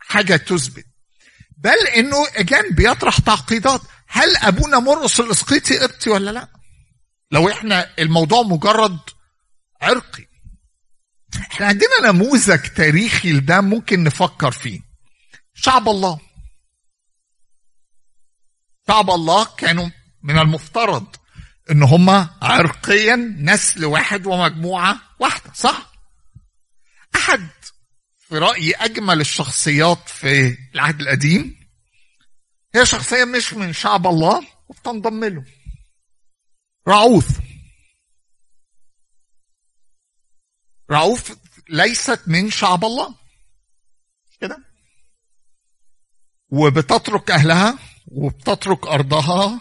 حاجة 0.00 0.36
تثبت. 0.36 0.84
بل 1.58 1.86
إنه 1.96 2.26
اجان 2.36 2.70
بيطرح 2.70 3.18
تعقيدات. 3.18 3.80
هل 4.08 4.36
أبونا 4.36 4.78
مرقس 4.78 5.20
الإسقيطي 5.20 5.78
قبطي 5.78 6.10
ولا 6.10 6.30
لا؟ 6.30 6.48
لو 7.30 7.48
إحنا 7.48 7.90
الموضوع 7.98 8.42
مجرد 8.42 8.98
عرقي. 9.82 10.26
إحنا 11.52 11.66
عندنا 11.66 12.00
نموذج 12.04 12.60
تاريخي 12.76 13.32
لده 13.32 13.60
ممكن 13.60 14.04
نفكر 14.04 14.50
فيه. 14.50 14.80
شعب 15.54 15.88
الله. 15.88 16.20
شعب 18.90 19.10
الله 19.10 19.44
كانوا 19.44 19.90
من 20.22 20.38
المفترض 20.38 21.16
إن 21.70 21.82
هم 21.82 22.10
عرقيا 22.42 23.16
نسل 23.16 23.84
واحد 23.84 24.26
ومجموعة 24.26 25.00
واحدة 25.20 25.52
صح؟ 25.52 25.92
أحد 27.16 27.48
في 28.18 28.38
رأيي 28.38 28.74
أجمل 28.74 29.20
الشخصيات 29.20 30.08
في 30.08 30.58
العهد 30.74 31.00
القديم 31.00 31.60
هي 32.74 32.86
شخصية 32.86 33.24
مش 33.24 33.52
من 33.54 33.72
شعب 33.72 34.06
الله 34.06 34.46
وبتنضم 34.68 35.24
له. 35.24 35.44
رعوف 36.88 37.28
رعوف 40.90 41.36
ليست 41.68 42.20
من 42.26 42.50
شعب 42.50 42.84
الله. 42.84 43.14
كده؟ 44.40 44.58
وبتترك 46.48 47.30
أهلها 47.30 47.78
وبتترك 48.10 48.86
أرضها 48.86 49.60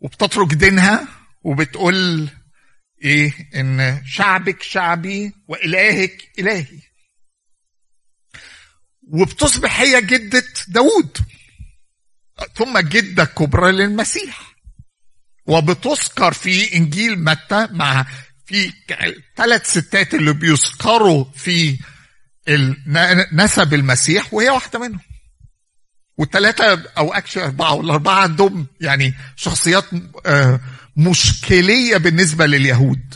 وبتترك 0.00 0.54
دينها 0.54 1.08
وبتقول 1.42 2.28
إيه؟ 3.04 3.32
إن 3.54 4.02
شعبك 4.06 4.62
شعبي 4.62 5.32
وإلهك 5.48 6.32
إلهي. 6.38 6.80
وبتصبح 9.08 9.80
هي 9.80 10.02
جدة 10.02 10.44
داود 10.68 11.18
ثم 12.54 12.78
جدة 12.78 13.24
كبرى 13.24 13.72
للمسيح. 13.72 14.54
وبتذكر 15.46 16.32
في 16.32 16.76
إنجيل 16.76 17.24
متى؟ 17.24 17.68
مع 17.70 18.06
في 18.46 18.72
ثلاث 19.36 19.70
ستات 19.70 20.14
اللي 20.14 20.32
بيذكروا 20.32 21.24
في 21.24 21.78
نسب 23.32 23.74
المسيح 23.74 24.34
وهي 24.34 24.50
واحدة 24.50 24.78
منهم. 24.78 25.00
والثلاثة 26.18 26.82
أو 26.98 27.12
أكشن 27.12 27.40
أربعة 27.40 27.74
والأربعة 27.74 28.22
عندهم 28.22 28.66
يعني 28.80 29.14
شخصيات 29.36 29.84
مشكلية 30.96 31.96
بالنسبة 31.96 32.46
لليهود. 32.46 33.14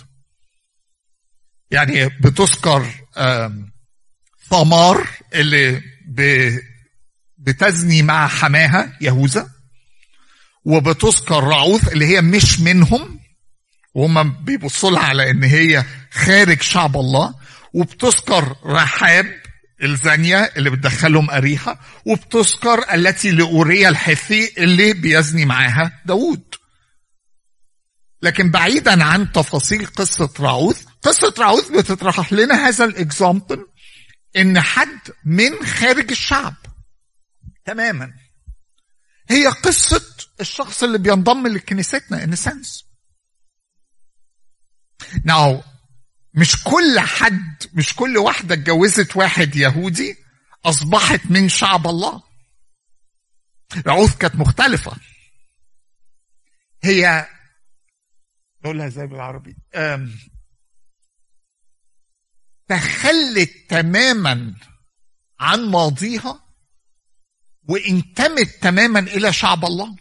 يعني 1.70 2.08
بتذكر 2.08 2.86
ثمار 4.50 5.08
اللي 5.34 5.82
بتزني 7.38 8.02
مع 8.02 8.26
حماها 8.26 8.98
يهوذا 9.00 9.50
وبتذكر 10.64 11.44
رعوث 11.44 11.92
اللي 11.92 12.06
هي 12.06 12.20
مش 12.20 12.60
منهم 12.60 13.20
وهم 13.94 14.44
بيبصوا 14.44 14.90
لها 14.90 15.00
على 15.00 15.30
إن 15.30 15.44
هي 15.44 15.84
خارج 16.12 16.62
شعب 16.62 16.96
الله 16.96 17.34
وبتذكر 17.72 18.56
رحاب 18.64 19.41
الزانية 19.82 20.52
اللي 20.56 20.70
بتدخلهم 20.70 21.30
أريحة 21.30 21.80
وبتذكر 22.06 22.94
التي 22.94 23.30
لأوريا 23.30 23.88
الحثي 23.88 24.54
اللي 24.58 24.92
بيزني 24.92 25.44
معاها 25.44 26.02
داود 26.06 26.54
لكن 28.22 28.50
بعيدا 28.50 29.04
عن 29.04 29.32
تفاصيل 29.32 29.86
قصة 29.86 30.30
راعوث 30.40 30.84
قصة 31.02 31.34
راعوث 31.38 31.70
بتطرح 31.70 32.32
لنا 32.32 32.68
هذا 32.68 32.84
الإكزامبل 32.84 33.66
إن 34.36 34.60
حد 34.60 35.00
من 35.24 35.66
خارج 35.66 36.10
الشعب 36.10 36.54
تماما 37.64 38.12
هي 39.30 39.46
قصة 39.46 40.02
الشخص 40.40 40.82
اللي 40.82 40.98
بينضم 40.98 41.46
لكنيستنا 41.46 42.24
ان 42.24 42.36
سنس 42.36 42.84
ناو 45.24 45.62
مش 46.34 46.64
كل 46.64 47.00
حد 47.00 47.62
مش 47.74 47.94
كل 47.94 48.16
واحدة 48.18 48.54
اتجوزت 48.54 49.16
واحد 49.16 49.56
يهودي 49.56 50.16
أصبحت 50.64 51.20
من 51.30 51.48
شعب 51.48 51.86
الله. 51.86 52.22
رعوث 53.86 54.16
كانت 54.16 54.34
مختلفة. 54.34 54.96
هي 56.82 57.28
نقولها 58.64 58.86
إزاي 58.86 59.06
بالعربي؟ 59.06 59.56
تخلت 62.68 63.50
تماما 63.68 64.54
عن 65.40 65.70
ماضيها 65.70 66.54
وانتمت 67.68 68.48
تماما 68.60 69.00
إلى 69.00 69.32
شعب 69.32 69.64
الله. 69.64 69.96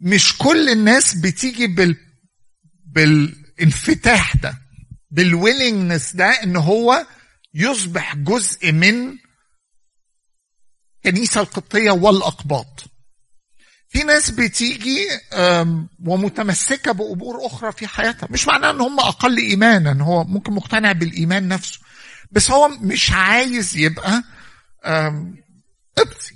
مش 0.00 0.38
كل 0.38 0.68
الناس 0.68 1.14
بتيجي 1.14 1.66
بال 2.86 3.41
بالانفتاح 3.66 4.36
ده 4.36 4.58
بالويلنجنس 5.10 6.12
ده 6.16 6.26
إن 6.42 6.56
هو 6.56 7.06
يصبح 7.54 8.16
جزء 8.16 8.72
من 8.72 9.18
الكنيسة 11.06 11.40
القبطية 11.40 11.90
والأقباط. 11.90 12.84
في 13.88 14.02
ناس 14.02 14.30
بتيجي 14.30 15.08
ومتمسكة 16.04 16.92
بأمور 16.92 17.46
أخرى 17.46 17.72
في 17.72 17.86
حياتها. 17.86 18.28
مش 18.30 18.46
معناه 18.46 18.70
إن 18.70 18.80
هم 18.80 19.00
أقل 19.00 19.38
إيمانا 19.38 20.04
هو 20.04 20.24
ممكن 20.24 20.52
مقتنع 20.52 20.92
بالإيمان 20.92 21.48
نفسه. 21.48 21.80
بس 22.30 22.50
هو 22.50 22.68
مش 22.68 23.10
عايز 23.12 23.76
يبقى 23.76 24.22
قبطي. 25.98 26.34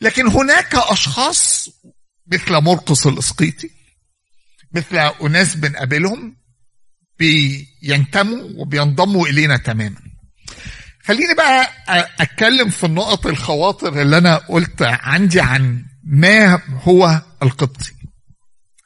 لكن 0.00 0.26
هناك 0.26 0.74
أشخاص 0.74 1.68
مثل 2.26 2.52
مرقس 2.60 3.06
الإسقيطي 3.06 3.70
مثل 4.72 4.96
أناس 4.98 5.54
بنقابلهم 5.54 6.36
بينتموا 7.18 8.48
وبينضموا 8.56 9.28
إلينا 9.28 9.56
تماما. 9.56 10.00
خليني 11.04 11.34
بقى 11.34 11.70
أتكلم 12.20 12.70
في 12.70 12.86
النقط 12.86 13.26
الخواطر 13.26 14.02
اللي 14.02 14.18
أنا 14.18 14.36
قلت 14.36 14.82
عندي 14.82 15.40
عن 15.40 15.84
ما 16.04 16.62
هو 16.82 17.22
القبطي. 17.42 17.92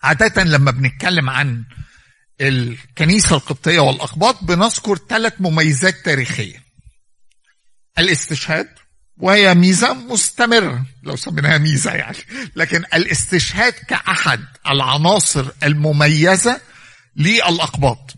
عادة 0.03 0.43
لما 0.43 0.71
بنتكلم 0.71 1.31
عن 1.31 1.65
الكنيسة 2.41 3.37
القبطية 3.37 3.81
والأقباط 3.81 4.45
بنذكر 4.45 4.97
ثلاث 4.97 5.33
مميزات 5.41 6.05
تاريخية. 6.05 6.63
الاستشهاد 7.99 8.69
وهي 9.21 9.55
ميزة 9.55 9.95
مستمرة 9.95 10.87
لو 11.03 11.17
سميناها 11.17 11.59
ميزة 11.59 11.93
يعني. 11.93 12.17
لكن 12.57 12.85
الاستشهاد 12.95 13.73
كأحد 13.73 14.41
العناصر 14.69 15.47
المميزة 15.63 16.61
للأقباط. 17.17 18.15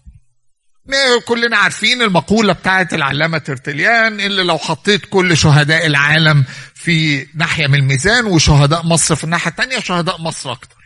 كلنا 1.24 1.56
عارفين 1.56 2.02
المقولة 2.02 2.52
بتاعت 2.52 2.94
العلامة 2.94 3.38
ترتليان 3.38 4.20
اللي 4.20 4.42
لو 4.42 4.58
حطيت 4.58 5.06
كل 5.06 5.36
شهداء 5.36 5.86
العالم 5.86 6.44
في 6.74 7.26
ناحية 7.34 7.66
من 7.66 7.74
الميزان 7.74 8.26
وشهداء 8.26 8.86
مصر 8.86 9.16
في 9.16 9.24
الناحية 9.24 9.50
التانية 9.50 9.80
شهداء 9.80 10.20
مصر 10.20 10.52
أكتر. 10.52 10.76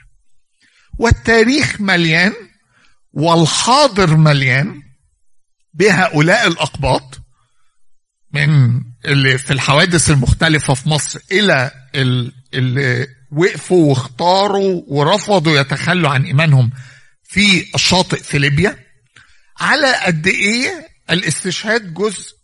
والتاريخ 0.99 1.80
مليان 1.80 2.32
والحاضر 3.12 4.16
مليان 4.16 4.82
بهؤلاء 5.75 6.46
الأقباط 6.46 7.18
من 8.32 8.80
اللي 9.06 9.38
في 9.38 9.52
الحوادث 9.52 10.10
المختلفة 10.10 10.75
في 10.75 10.88
مصر 10.88 11.20
إلى 11.32 11.70
اللي 12.54 13.06
وقفوا 13.32 13.90
واختاروا 13.90 14.82
ورفضوا 14.86 15.60
يتخلوا 15.60 16.10
عن 16.10 16.25
إيمانهم 16.25 16.70
في 17.25 17.75
الشاطئ 17.75 18.22
في 18.22 18.38
ليبيا. 18.38 18.86
على 19.60 19.94
قد 19.94 20.26
إيه 20.26 20.88
الاستشهاد 21.10 21.94
جزء 21.94 22.36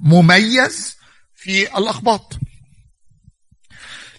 مميز 0.00 0.96
في 1.34 1.78
الأخباط. 1.78 2.38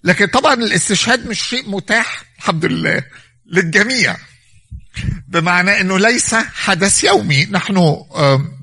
لكن 0.04 0.26
طبعا 0.26 0.54
الاستشهاد 0.54 1.28
مش 1.28 1.42
شيء 1.42 1.70
متاح 1.70 2.24
الحمد 2.38 2.66
لله 2.66 3.04
للجميع. 3.46 4.18
بمعنى 5.28 5.82
إنه 5.82 6.00
ليس 6.00 6.36
حدث 6.36 7.04
يومي. 7.04 7.46
نحن 7.46 7.96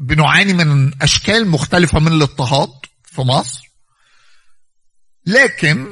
بنعاني 0.01 0.53
من 0.53 1.03
أشكال 1.03 1.49
مختلفة 1.49 1.99
من 2.01 2.13
الاضطهاد 2.13 2.71
في 3.05 3.21
مصر. 3.21 3.71
لكن 5.27 5.87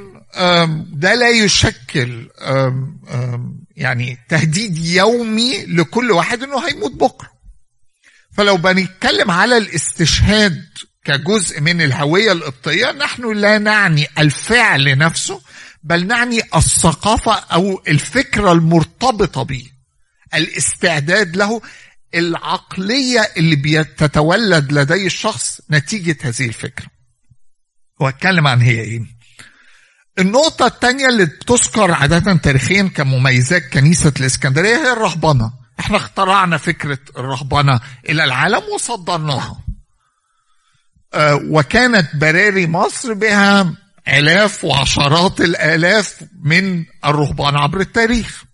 ده 0.92 1.14
لا 1.14 1.28
يشكل 1.28 2.28
يعني 3.76 4.18
تهديد 4.28 4.78
يومي 4.78 5.64
لكل 5.66 6.10
واحد 6.10 6.42
إنه 6.42 6.66
هيموت 6.68 6.92
بكرة. 6.92 7.30
فلو 8.32 8.56
بنتكلم 8.56 9.30
على 9.30 9.56
الاستشهاد 9.56 10.64
كجزء 11.04 11.60
من 11.60 11.82
الهوية 11.82 12.32
القبطية 12.32 12.92
نحن 12.92 13.32
لا 13.32 13.58
نعني 13.58 14.06
الفعل 14.18 14.98
نفسه 14.98 15.42
بل 15.82 16.06
نعني 16.06 16.40
الثقافة 16.56 17.32
أو 17.32 17.82
الفكرة 17.88 18.52
المرتبطة 18.52 19.42
به. 19.42 19.70
الاستعداد 20.34 21.36
له 21.36 21.60
العقلية 22.14 23.20
اللي 23.36 23.56
بتتولد 23.56 24.72
لدي 24.72 25.06
الشخص 25.06 25.60
نتيجة 25.70 26.16
هذه 26.22 26.46
الفكرة. 26.46 26.86
وأتكلم 28.00 28.46
عن 28.46 28.60
هي 28.60 28.80
إيه؟ 28.80 29.00
النقطة 30.18 30.66
الثانية 30.66 31.08
اللي 31.08 31.26
بتذكر 31.26 31.92
عادة 31.92 32.36
تاريخيا 32.36 32.82
كمميزات 32.82 33.62
كنيسة 33.62 34.12
الإسكندرية 34.20 34.76
هي 34.76 34.92
الرهبنة. 34.92 35.52
إحنا 35.80 35.96
اخترعنا 35.96 36.56
فكرة 36.56 36.98
الرهبنة 37.16 37.80
إلى 38.08 38.24
العالم 38.24 38.62
وصدرناها. 38.74 39.64
آه، 41.14 41.34
وكانت 41.34 42.16
براري 42.16 42.66
مصر 42.66 43.12
بها 43.12 43.74
آلاف 44.08 44.64
وعشرات 44.64 45.40
الآلاف 45.40 46.24
من 46.42 46.84
الرهبان 47.04 47.56
عبر 47.56 47.80
التاريخ. 47.80 48.44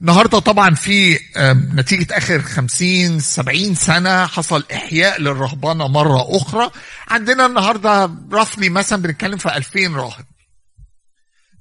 النهارده 0.00 0.38
طبعا 0.38 0.74
في 0.74 1.18
آم، 1.36 1.70
نتيجة 1.74 2.16
آخر 2.16 2.42
50 2.42 3.20
70 3.20 3.74
سنة 3.74 4.26
حصل 4.26 4.64
إحياء 4.74 5.20
للرهبنة 5.20 5.88
مرة 5.88 6.36
أخرى. 6.36 6.70
عندنا 7.08 7.46
النهارده 7.46 8.14
رفلي 8.32 8.68
مثلا 8.68 9.02
بنتكلم 9.02 9.38
في 9.38 9.56
2000 9.56 9.94
راهب. 9.96 10.24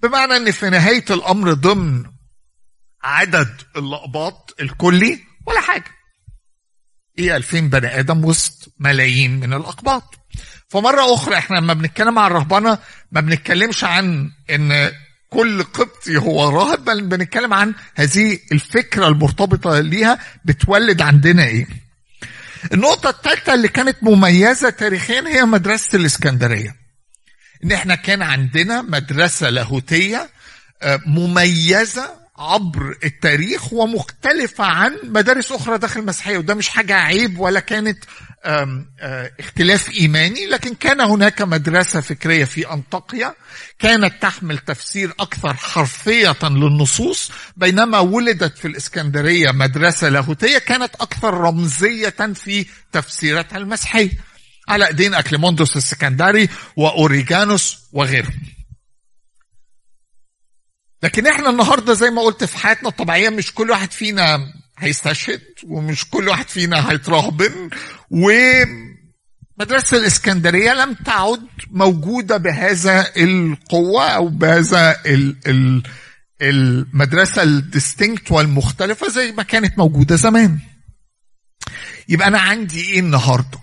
بمعنى 0.04 0.38
إن 0.38 0.52
في 0.52 0.70
نهاية 0.70 1.06
الأمر 1.10 1.54
ضمن 1.54 2.04
عدد 3.04 3.62
اللقبات 3.76 4.52
الكلي 4.62 5.20
ولا 5.48 5.62
حاجة. 5.62 5.92
إيه 7.20 7.36
2000 7.36 7.60
بني 7.70 8.00
آدم 8.00 8.26
وسط 8.26 8.74
ملايين 8.80 9.40
من 9.40 9.54
الأقباط. 9.54 10.16
فمرة 10.70 11.14
أخرى 11.14 11.38
إحنا 11.38 11.58
لما 11.58 11.74
بنتكلم 11.74 12.20
عن 12.20 12.32
الرهبنة 12.32 12.78
ما 13.12 13.22
بنتكلمش 13.22 13.84
عن 13.84 14.32
إن 14.50 14.92
كل 15.34 15.64
قبطي 15.64 16.18
هو 16.18 16.50
راهب. 16.50 16.86
بل 16.86 17.02
بنتكلم 17.02 17.54
عن 17.54 17.74
هذه 17.96 18.40
الفكرة 18.52 19.08
المرتبطة 19.08 19.80
ليها 19.80 20.20
بتولد 20.46 21.02
عندنا 21.02 21.46
إيه؟ 21.46 21.68
النقطة 22.74 23.10
الثالثة 23.10 23.54
اللي 23.54 23.68
كانت 23.68 23.98
مميزة 24.02 24.70
تاريخيا 24.70 25.24
هي 25.28 25.46
مدرسة 25.46 25.96
الإسكندرية. 25.98 26.76
إن 27.64 27.72
إحنا 27.72 27.96
كان 27.96 28.22
عندنا 28.22 28.82
مدرسة 28.82 29.50
لاهوتية 29.50 30.30
آه، 30.82 31.00
مميزة 31.06 32.22
عبر 32.38 32.98
التاريخ 33.04 33.74
ومختلفة 33.74 34.64
عن 34.64 34.98
مدارس 35.04 35.52
أخرى 35.52 35.78
داخل 35.78 36.00
المسيحية. 36.00 36.38
وده 36.38 36.54
مش 36.54 36.70
حاجة 36.70 36.94
عيب 36.96 37.40
ولا 37.40 37.60
كانت 37.60 38.04
اختلاف 38.44 39.90
إيماني 39.90 40.46
لكن 40.46 40.76
كان 40.76 41.02
هناك 41.02 41.42
مدرسة 41.42 42.02
فكرية 42.02 42.46
في 42.46 42.74
أنطاكيا. 42.74 43.36
كانت 43.80 44.22
تحمل 44.22 44.58
تفسير 44.58 45.14
أكثر 45.20 45.54
حرفية 45.54 46.38
للنصوص. 46.44 47.32
بينما 47.58 48.00
ولدت 48.00 48.58
في 48.58 48.68
الإسكندرية 48.68 49.52
مدرسة 49.52 50.10
لاهوتية 50.10 50.58
كانت 50.58 50.96
أكثر 50.96 51.34
رمزية 51.34 52.10
في 52.10 52.66
تفسيراتها 52.92 53.58
المسيحية. 53.58 54.12
على 54.68 54.88
ايدين 54.88 55.14
أكليموندوس 55.14 55.78
السكندري 55.78 56.50
وأوريجانوس 56.76 57.78
وغيرهم. 57.92 58.42
لكن 61.04 61.28
إحنا 61.28 61.50
النهارده 61.50 61.94
زي 61.94 62.10
ما 62.10 62.22
قلت 62.22 62.44
في 62.44 62.58
حياتنا 62.58 62.90
الطبيعية 62.90 63.30
مش 63.30 63.54
كل 63.54 63.70
واحد 63.72 63.92
فينا 63.92 64.54
هيستشهد 64.82 65.42
ومش 65.64 66.10
كل 66.10 66.28
واحد 66.30 66.48
فينا 66.50 66.92
هيترهبن 66.92 67.70
ومدرسة 68.12 69.98
الإسكندرية 69.98 70.74
لم 70.74 70.94
تعد 70.94 71.48
موجودة 71.72 72.38
بهذا 72.38 73.12
القوة 73.18 74.08
أو 74.10 74.28
بهذا 74.28 75.02
ال 75.06 75.36
ال 75.48 75.84
المدرسة 76.42 77.44
الديستنكت 77.44 78.32
والمختلفة 78.32 79.10
زي 79.10 79.32
ما 79.32 79.44
كانت 79.44 79.78
موجودة 79.78 80.16
زمان. 80.16 80.60
يبقى 82.10 82.28
أنا 82.28 82.40
عندي 82.40 82.82
إيه 82.82 83.00
النهارده؟ 83.00 83.60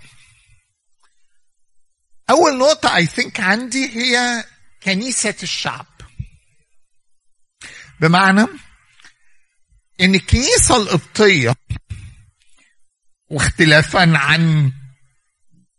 أول 2.29 2.57
نقطة 2.57 2.89
I 3.05 3.07
think 3.07 3.39
عندي 3.39 3.89
هي 3.89 4.43
كنيسة 4.83 5.35
الشعب. 5.43 5.85
بمعنى 7.99 8.47
إن 10.01 10.15
الكنيسة 10.15 10.77
القبطية 10.77 11.55
واختلافا 13.31 14.17
عن 14.17 14.71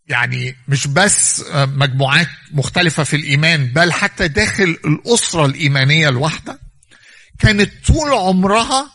يعني 0.06 0.56
مش 0.68 0.87
بس 0.87 1.44
مجموعات 1.54 2.28
مختلفة 2.52 3.04
في 3.04 3.16
الإيمان 3.16 3.66
بل 3.66 3.92
حتى 3.92 4.28
داخل 4.28 4.78
الأسرة 4.85 5.46
الإيمانية 5.46 6.09
الواحدة 6.09 6.61
كانت 7.38 7.87
طول 7.87 8.12
عمرها 8.12 8.90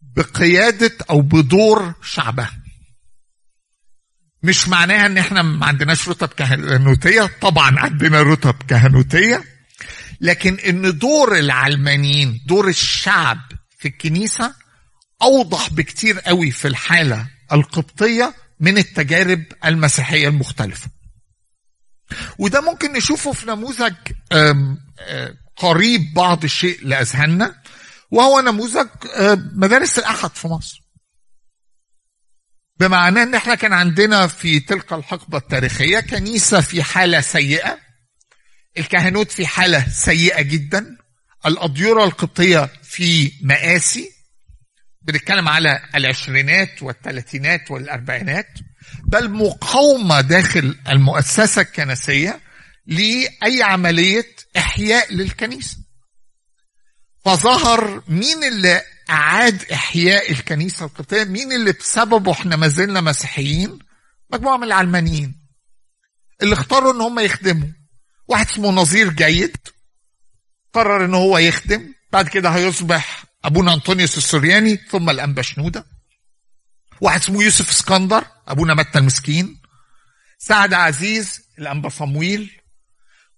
بقيادة 0.00 0.90
أو 1.10 1.20
بدور 1.20 1.94
شعبها. 2.02 2.62
مش 4.42 4.68
معناها 4.68 5.06
إن 5.06 5.18
إحنا 5.18 5.42
ما 5.42 5.66
عندناش 5.66 6.08
رتب 6.08 6.28
كهنوتية 6.28 7.30
طبعا 7.40 7.78
عندنا 7.78 8.22
رتب 8.22 8.54
كهنوتية 8.68 9.44
لكن 10.20 10.54
إن 10.58 10.98
دور 10.98 11.38
العلمانيين 11.38 12.40
دور 12.46 12.68
الشعب 12.68 13.38
في 13.86 13.92
الكنيسة 13.92 14.54
أوضح 15.22 15.70
بكتير 15.70 16.20
قوي 16.20 16.50
في 16.50 16.68
الحالة 16.68 17.28
القبطية 17.52 18.34
من 18.60 18.78
التجارب 18.78 19.44
المسيحية 19.64 20.28
المختلفة. 20.28 20.90
وده 22.38 22.60
ممكن 22.60 22.92
نشوفه 22.92 23.32
في 23.32 23.46
نموذج 23.46 23.94
قريب 25.56 26.14
بعض 26.14 26.44
الشيء 26.44 26.86
لأذهاننا 26.86 27.62
وهو 28.10 28.40
نموذج 28.40 28.88
مدارس 29.52 29.98
الأحد 29.98 30.30
في 30.30 30.48
مصر. 30.48 30.80
بمعنى 32.80 33.22
إن 33.22 33.34
إحنا 33.34 33.54
كان 33.54 33.72
عندنا 33.72 34.26
في 34.26 34.60
تلك 34.60 34.92
الحقبة 34.92 35.38
التاريخية 35.38 36.00
كنيسة 36.00 36.60
في 36.60 36.82
حالة 36.82 37.20
سيئة 37.20 37.78
الكهنوت 38.78 39.30
في 39.30 39.46
حالة 39.46 39.88
سيئة 39.88 40.42
جدا 40.42 40.96
الأديرة 41.46 42.04
القبطية 42.04 42.70
في 42.82 43.32
مآسي 43.42 44.10
بنتكلم 45.02 45.48
على 45.48 45.82
العشرينات 45.94 46.82
والثلاثينات 46.82 47.70
والأربعينات 47.70 48.48
بل 49.04 49.30
مقاومة 49.30 50.20
داخل 50.20 50.78
المؤسسة 50.88 51.62
الكنسية 51.62 52.40
لأي 52.86 53.62
عملية 53.62 54.26
إحياء 54.56 55.14
للكنيسة. 55.14 55.76
فظهر 57.24 58.02
مين 58.08 58.44
اللي 58.44 58.82
أعاد 59.10 59.62
إحياء 59.72 60.32
الكنيسة 60.32 60.86
القبطية؟ 60.86 61.24
مين 61.24 61.52
اللي 61.52 61.72
بسببه 61.72 62.32
إحنا 62.32 62.56
ما 62.56 62.68
زلنا 62.68 63.00
مسيحيين؟ 63.00 63.78
مجموعة 64.32 64.56
من 64.56 64.64
العلمانيين 64.64 65.46
اللي 66.42 66.54
اختاروا 66.54 66.92
إن 66.92 67.00
هم 67.00 67.18
يخدموا. 67.18 67.68
واحد 68.28 68.46
اسمه 68.46 68.70
نظير 68.70 69.10
جيد 69.12 69.56
قرر 70.76 71.04
ان 71.04 71.14
هو 71.14 71.38
يخدم. 71.38 71.92
بعد 72.12 72.28
كده 72.28 72.48
هيصبح 72.48 73.24
ابونا 73.44 73.74
أنطونيوس 73.74 74.18
السورياني 74.18 74.76
ثم 74.90 75.10
الانبا 75.10 75.42
شنوده 75.42 75.86
واحد 77.00 77.20
اسمه 77.20 77.42
يوسف 77.42 77.70
اسكندر 77.70 78.24
أبونا 78.48 78.74
متى 78.74 78.98
المسكين. 78.98 79.60
سعد 80.38 80.74
عزيز 80.74 81.40
الانبا 81.58 81.88
صمويل. 81.88 82.50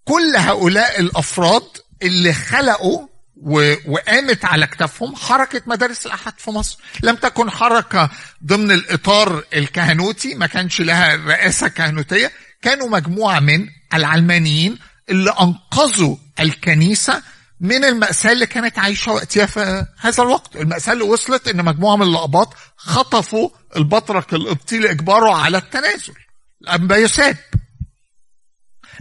كل 0.03 0.35
هؤلاء 0.37 0.99
الأفراد 0.99 1.63
اللي 2.01 2.33
خلقوا 2.33 3.07
و... 3.35 3.73
وقامت 3.87 4.45
على 4.45 4.67
كتافهم 4.67 5.15
حركة 5.15 5.61
مدارس 5.65 6.05
الأحد 6.05 6.33
في 6.37 6.51
مصر. 6.51 6.77
لم 7.03 7.15
تكن 7.15 7.49
حركة 7.49 8.09
ضمن 8.45 8.71
الإطار 8.71 9.43
الكهنوتي 9.53 10.35
ما 10.35 10.47
كانش 10.47 10.81
لها 10.81 11.15
رئاسة 11.15 11.67
كهنوتية. 11.67 12.31
كانوا 12.61 12.89
مجموعة 12.89 13.39
من 13.39 13.67
العلمانيين 13.93 14.77
اللي 15.09 15.31
أنقذوا 15.41 16.17
الكنيسة 16.39 17.23
من 17.59 17.85
المأساة 17.85 18.31
اللي 18.31 18.45
كانت 18.45 18.79
عايشة 18.79 19.11
وقتها 19.11 19.45
في 19.45 19.85
هذا 19.99 20.23
الوقت. 20.23 20.55
المأساة 20.55 20.93
اللي 20.93 21.03
وصلت 21.03 21.47
إن 21.47 21.65
مجموعة 21.65 21.95
من 21.95 22.07
الأقباط 22.07 22.53
خطفوا 22.77 23.49
البطرك 23.77 24.33
القبطي 24.33 24.79
لإجباره 24.79 25.35
على 25.35 25.57
التنازل 25.57 26.13
الانبا 26.61 26.95
يوساب 26.95 27.37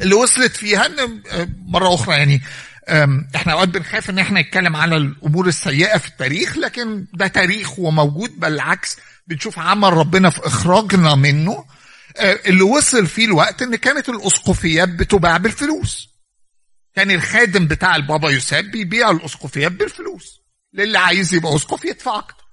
اللي 0.01 0.15
وصلت 0.15 0.57
فيها 0.57 0.87
إن 0.87 1.23
مرة 1.67 1.95
أخرى 1.95 2.15
يعني 2.17 2.43
إحنا 3.37 3.53
أوقات 3.53 3.69
بنخاف 3.69 4.11
إن 4.11 4.19
إحنا 4.19 4.41
نتكلم 4.41 4.77
على 4.77 4.97
الأمور 4.97 5.47
السيئة 5.47 5.99
في 5.99 6.09
التاريخ 6.09 6.57
لكن 6.59 7.07
ده 7.15 7.27
تاريخ 7.27 7.79
وموجود 7.79 8.41
بل 8.41 8.53
العكس 8.53 8.97
بنشوف 9.27 9.59
عمل 9.59 9.93
ربنا 9.93 10.31
في 10.31 10.47
إخراجنا 10.47 11.15
منه. 11.15 11.65
أه، 12.17 12.39
اللي 12.47 12.63
وصل 12.63 13.07
فيه 13.07 13.25
الوقت 13.25 13.63
إن 13.63 13.77
كانت 13.77 14.09
الأسقفيات 14.09 14.89
بتباع 14.89 15.37
بالفلوس. 15.37 16.09
كان 16.95 17.11
الخادم 17.11 17.67
بتاع 17.67 17.97
البابا 17.97 18.31
يوسف 18.31 18.61
بيبيع 18.61 19.11
الاسقفيات 19.11 19.73
بالفلوس 19.73 20.41
للي 20.73 20.99
عايز 20.99 21.35
يبقى 21.35 21.57
اسقف 21.57 21.85
يدفع 21.85 22.19
أكتر. 22.19 22.45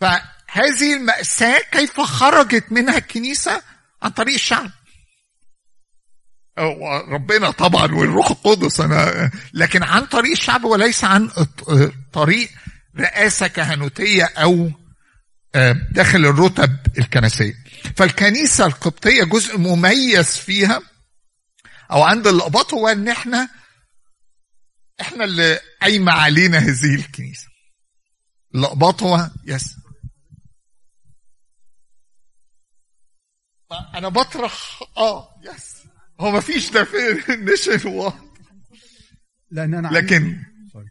فهذه 0.00 0.96
المأساة 0.96 1.60
كيف 1.72 2.00
خرجت 2.00 2.72
منها 2.72 2.98
الكنيسة؟ 2.98 3.62
عن 4.02 4.10
طريق 4.10 4.34
الشعب. 4.34 4.70
ربنا 7.08 7.50
طبعا 7.50 7.94
والروح 7.94 8.30
القدس 8.30 8.80
أنا 8.80 9.30
لكن 9.54 9.82
عن 9.82 10.06
طريق 10.06 10.30
الشعب 10.30 10.64
وليس 10.64 11.04
عن 11.04 11.30
طريق 12.12 12.48
رئاسة 12.98 13.46
كهنوتية 13.46 14.24
أو 14.24 14.70
آه، 15.54 15.72
داخل 15.90 16.26
الرتب 16.26 16.76
الكنسية. 16.98 17.54
فالكنيسة 17.96 18.66
القبطية 18.66 19.24
جزء 19.24 19.58
مميز 19.58 20.36
فيها 20.36 20.82
أو 21.94 22.02
عند 22.02 22.26
القباط 22.26 22.74
هو 22.74 22.88
إن 22.88 23.08
إحنا 23.08 23.48
إحنا 25.00 25.24
اللي 25.24 25.58
قايمة 25.82 26.12
علينا 26.12 26.58
هذه 26.58 26.94
الكنيسة. 26.94 27.46
الأقباط 28.54 29.02
هو 29.02 29.30
yes. 29.44 29.76
أنا 33.94 34.08
بطرح 34.08 34.80
آه 34.96 35.28
yes. 35.44 35.82
هو 36.20 36.30
ما 36.30 36.40
فيش 36.40 36.70
definition 36.72 37.88
واضح. 37.88 38.18
لأن 39.50 39.74
أنا 39.74 39.88
لكن 39.88 40.24
عايز-. 40.24 40.88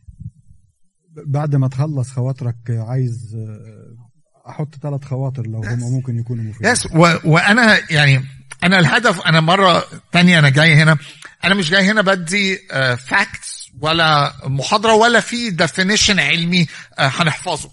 بعد 1.27 1.55
ما 1.55 1.67
تخلص 1.67 2.09
خواطرك 2.11 2.55
عايز 2.69 3.35
آه، 3.35 4.49
أحط 4.49 4.75
ثلاث 4.75 5.03
خواطر 5.05 5.47
لو 5.47 5.63
هم 5.63 5.79
ممكن 5.79 6.19
يكونوا 6.19 6.43
مفيدين. 6.43 6.71
yes. 6.71 6.85
و... 6.85 6.99
وأنا 7.25 7.91
يعني 7.93 8.25
أنا 8.63 8.79
الهدف 8.79 9.21
أنا 9.21 9.39
مرة 9.39 9.87
تانية 10.11 10.39
أنا 10.39 10.49
جاي 10.49 10.73
هنا. 10.73 10.97
أنا 11.43 11.55
مش 11.55 11.69
جاي 11.69 11.83
هنا 11.83 12.01
بدي 12.01 12.57
facts 13.07 13.69
ولا 13.79 14.35
محاضرة 14.43 14.93
ولا 14.93 15.19
في 15.19 15.49
definition 15.49 16.19
علمي 16.19 16.67
آه، 16.99 17.07
هنحفظه. 17.07 17.71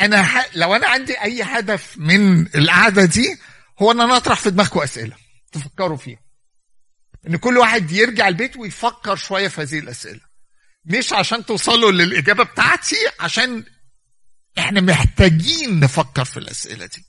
أنا. 0.00 0.44
لو 0.54 0.76
أنا 0.76 0.86
عندي 0.88 1.22
أي 1.22 1.42
هدف 1.42 1.94
من 1.96 2.46
القعدة 2.56 3.04
دي 3.04 3.38
هو 3.82 3.92
إن 3.92 4.00
أنا 4.00 4.16
أطرح 4.16 4.40
في 4.40 4.50
دماغكم 4.50 4.80
أسئلة 4.80 5.16
تفكروا 5.52 5.96
فيها. 5.96 6.18
إن 7.26 7.36
كل 7.36 7.58
واحد 7.58 7.92
يرجع 7.92 8.28
البيت 8.28 8.56
ويفكر 8.56 9.16
شوية 9.16 9.48
في 9.48 9.62
هذه 9.62 9.78
الأسئلة. 9.78 10.20
مش 10.84 11.12
عشان 11.12 11.44
توصلوا 11.46 11.90
للإجابة 11.92 12.44
بتاعتي 12.44 12.96
عشان 13.20 13.64
إحنا 14.58 14.80
محتاجين 14.80 15.80
نفكر 15.80 16.24
في 16.24 16.36
الأسئلة 16.36 16.86
دي. 16.86 17.07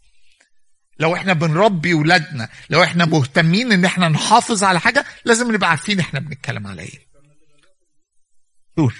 لو 0.99 1.15
إحنا 1.15 1.33
بنربي 1.33 1.93
ولادنا 1.93 2.49
لو 2.69 2.83
إحنا 2.83 3.05
مهتمين 3.05 3.71
ان 3.71 3.85
إحنا 3.85 4.09
نحافظ 4.09 4.63
على 4.63 4.79
حاجة 4.79 5.05
لازم 5.25 5.51
نبقى 5.55 5.69
عارفين 5.69 5.99
إحنا 5.99 6.19
بنتكلم 6.19 6.67
على 6.67 6.81
إيه. 6.81 7.07
دور. 8.77 8.95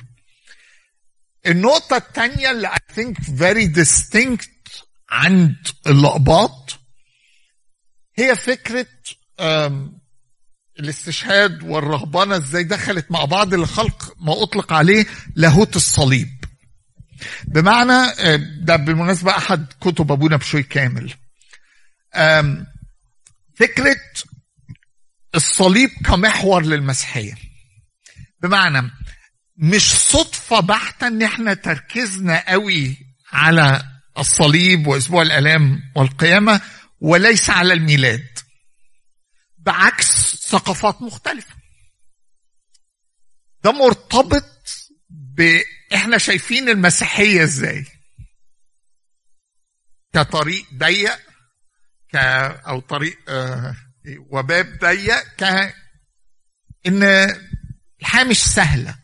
النقطة 1.47 1.97
الثانية 1.97 2.51
اللي 2.51 2.67
I 2.69 2.93
think 2.93 3.17
very 3.23 3.75
distinct 3.81 4.47
عند 5.09 5.55
اللقباط 5.87 6.79
هي 8.15 8.35
فكرة 8.35 8.87
آم، 9.39 9.99
الاستشهاد 10.79 11.63
والرهبنة 11.63 12.37
إزاي 12.37 12.63
دخلت 12.63 13.11
مع 13.11 13.25
بعض 13.25 13.53
لخلق 13.53 14.15
ما 14.19 14.43
أطلق 14.43 14.73
عليه 14.73 15.05
لاهوت 15.35 15.75
الصليب. 15.75 16.29
بمعنى 17.47 18.11
ده 18.61 18.75
بالمناسبة 18.75 19.37
أحد 19.37 19.65
كتب 19.81 20.11
أبونا 20.11 20.37
بشوي 20.37 20.63
كامل. 20.63 21.13
فكرة 23.55 24.01
الصليب 25.35 25.89
كمحور 26.05 26.65
للمسيحية. 26.65 27.33
بمعنى 28.41 28.91
مش 29.57 29.91
صدفة 29.93 30.59
بحتة 30.59 31.07
إن 31.07 31.21
إحنا 31.21 31.53
تركيزنا 31.53 32.51
قوي 32.51 32.97
على 33.31 33.83
الصليب 34.17 34.87
وأسبوع 34.87 35.21
الألام 35.21 35.91
والقيامة 35.95 36.61
وليس 36.99 37.49
على 37.49 37.73
الميلاد. 37.73 38.39
بعكس 39.57 40.35
ثقافات 40.35 41.01
مختلفة. 41.01 41.55
ده 43.63 43.71
مرتبط 43.71 44.45
ب 45.09 45.59
إحنا 45.95 46.17
شايفين 46.17 46.69
المسيحية 46.69 47.43
إزاي. 47.43 47.85
كطريق 50.13 50.65
ضيق 50.73 51.28
ك 52.13 52.15
أو 52.67 52.79
طريق 52.79 53.17
آه 53.27 53.75
وباب 54.29 54.77
ضيق 54.81 55.23
ك 55.37 55.73
إن 56.87 57.03
الحياة 58.01 58.23
مش 58.23 58.43
سهلة. 58.45 58.95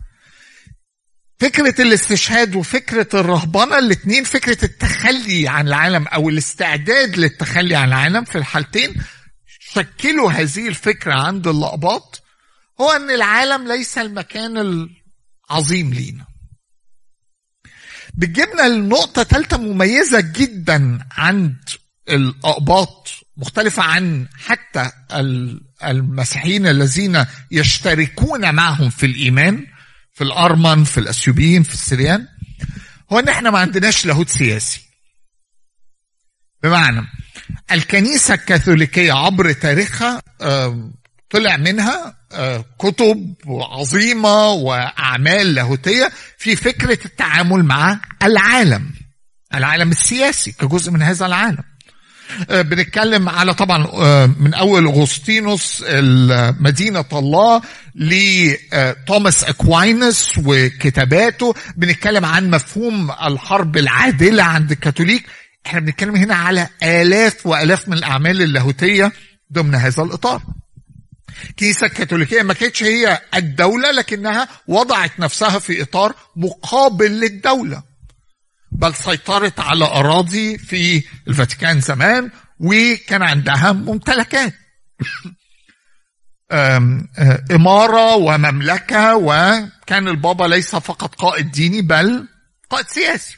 فكرة 1.40 1.82
الاستشهاد 1.82 2.56
وفكرة 2.56 3.08
الرهبنة 3.14 3.78
الاثنين 3.80 4.24
فكرة 4.24 4.66
التخلي 4.66 5.48
عن 5.48 5.68
العالم 5.68 6.08
أو 6.08 6.30
الاستعداد 6.30 7.18
للتخلي 7.18 7.76
عن 7.76 7.88
العالم 7.88 8.24
في 8.24 8.38
الحالتين 8.38 8.96
شكلوا 9.60 10.32
هذه 10.32 10.68
الفكرة 10.68 11.14
عند 11.14 11.48
اللقباط 11.48 12.24
هو 12.82 12.92
إن 12.92 13.10
العالم 13.10 13.68
ليس 13.68 13.98
المكان 13.98 14.58
العظيم 15.50 15.94
لينا. 15.94 16.26
بتجيبنا 18.14 18.70
لنقطة 18.70 19.24
ثالثة 19.24 19.58
مميزة 19.58 20.20
جدا 20.20 21.08
عند 21.12 21.70
الأقباط 22.10 23.10
مختلفة 23.38 23.84
عن 23.84 24.28
حتى 24.46 24.92
ال- 25.14 25.62
المسيحيين 25.84 26.68
الذين 26.68 27.26
يشتركون 27.52 28.56
معهم 28.56 28.90
في 28.90 29.06
الإيمان 29.06 29.66
في 30.14 30.24
الأرمن 30.24 30.84
في 30.84 30.98
الأثيوبيين 30.98 31.64
في 31.64 31.74
السريان. 31.74 32.28
هو 33.14 33.20
ان 33.20 33.28
إحنا 33.30 33.52
ما 33.52 33.60
عندناش 33.60 34.06
لاهوت 34.06 34.30
سياسي. 34.30 34.82
بمعنى 36.64 37.08
الكنيسة 37.72 38.34
الكاثوليكية 38.34 39.14
عبر 39.14 39.52
تاريخها 39.52 40.22
آم، 40.42 40.94
طلع 41.30 41.58
منها 41.58 42.18
آه، 42.32 42.66
كتب 42.80 43.36
عظيمة 43.48 44.50
وأعمال 44.50 45.54
لاهوتية 45.56 46.12
في 46.38 46.56
فكرة 46.56 47.00
التعامل 47.06 47.64
مع 47.64 48.00
العالم 48.24 48.94
العالم 49.54 49.92
السياسي 49.92 50.52
كجزء 50.52 50.92
من 50.92 51.02
هذا 51.02 51.26
العالم. 51.26 51.58
آه، 51.58 51.75
بنتكلم 52.50 53.30
على 53.30 53.54
طبعا 53.54 53.86
آه، 53.86 54.26
من 54.40 54.54
أول 54.54 54.86
أغسطينوس 54.86 55.84
مدينه 56.60 57.06
الله 57.14 57.62
لتوماس 57.96 59.44
أكواينس 59.44 60.32
وكتاباته. 60.46 61.54
بنتكلم 61.78 62.26
عن 62.26 62.50
مفهوم 62.50 63.12
الحرب 63.12 63.78
العادلة 63.78 64.44
عند 64.44 64.72
الكاثوليك. 64.72 65.26
إحنا 65.66 65.80
بنتكلم 65.80 66.16
هنا 66.16 66.36
على 66.36 66.68
آلاف 66.84 67.46
وآلاف 67.46 67.88
من 67.88 67.98
الأعمال 67.98 68.42
اللاهوتية 68.42 69.12
ضمن 69.54 69.76
هذا 69.76 70.04
الإطار. 70.04 70.42
الكنيسة 71.50 71.88
الكاثوليكية 71.88 72.42
ما 72.42 72.54
كانتش 72.54 72.84
هي 72.84 73.22
الدولة 73.36 73.92
لكنها 73.92 74.48
وضعت 74.68 75.20
نفسها 75.20 75.60
في 75.60 75.82
إطار 75.82 76.14
مقابل 76.36 77.12
للدولة. 77.12 77.95
بل 78.76 78.96
سيطرت 78.96 79.60
على 79.60 79.86
أراضي 79.86 80.58
في 80.58 81.04
الفاتيكان 81.28 81.82
زمان 81.82 82.32
وكان 82.60 83.22
عندها 83.22 83.72
ممتلكات. 83.72 84.54
أه، 86.52 87.06
إمارة 87.52 88.16
ومملكة 88.16 89.16
وكان 89.16 90.08
البابا 90.08 90.44
ليس 90.44 90.76
فقط 90.76 91.16
قائد 91.16 91.52
ديني 91.52 91.82
بل 91.82 92.28
قائد 92.70 92.88
سياسي. 92.88 93.38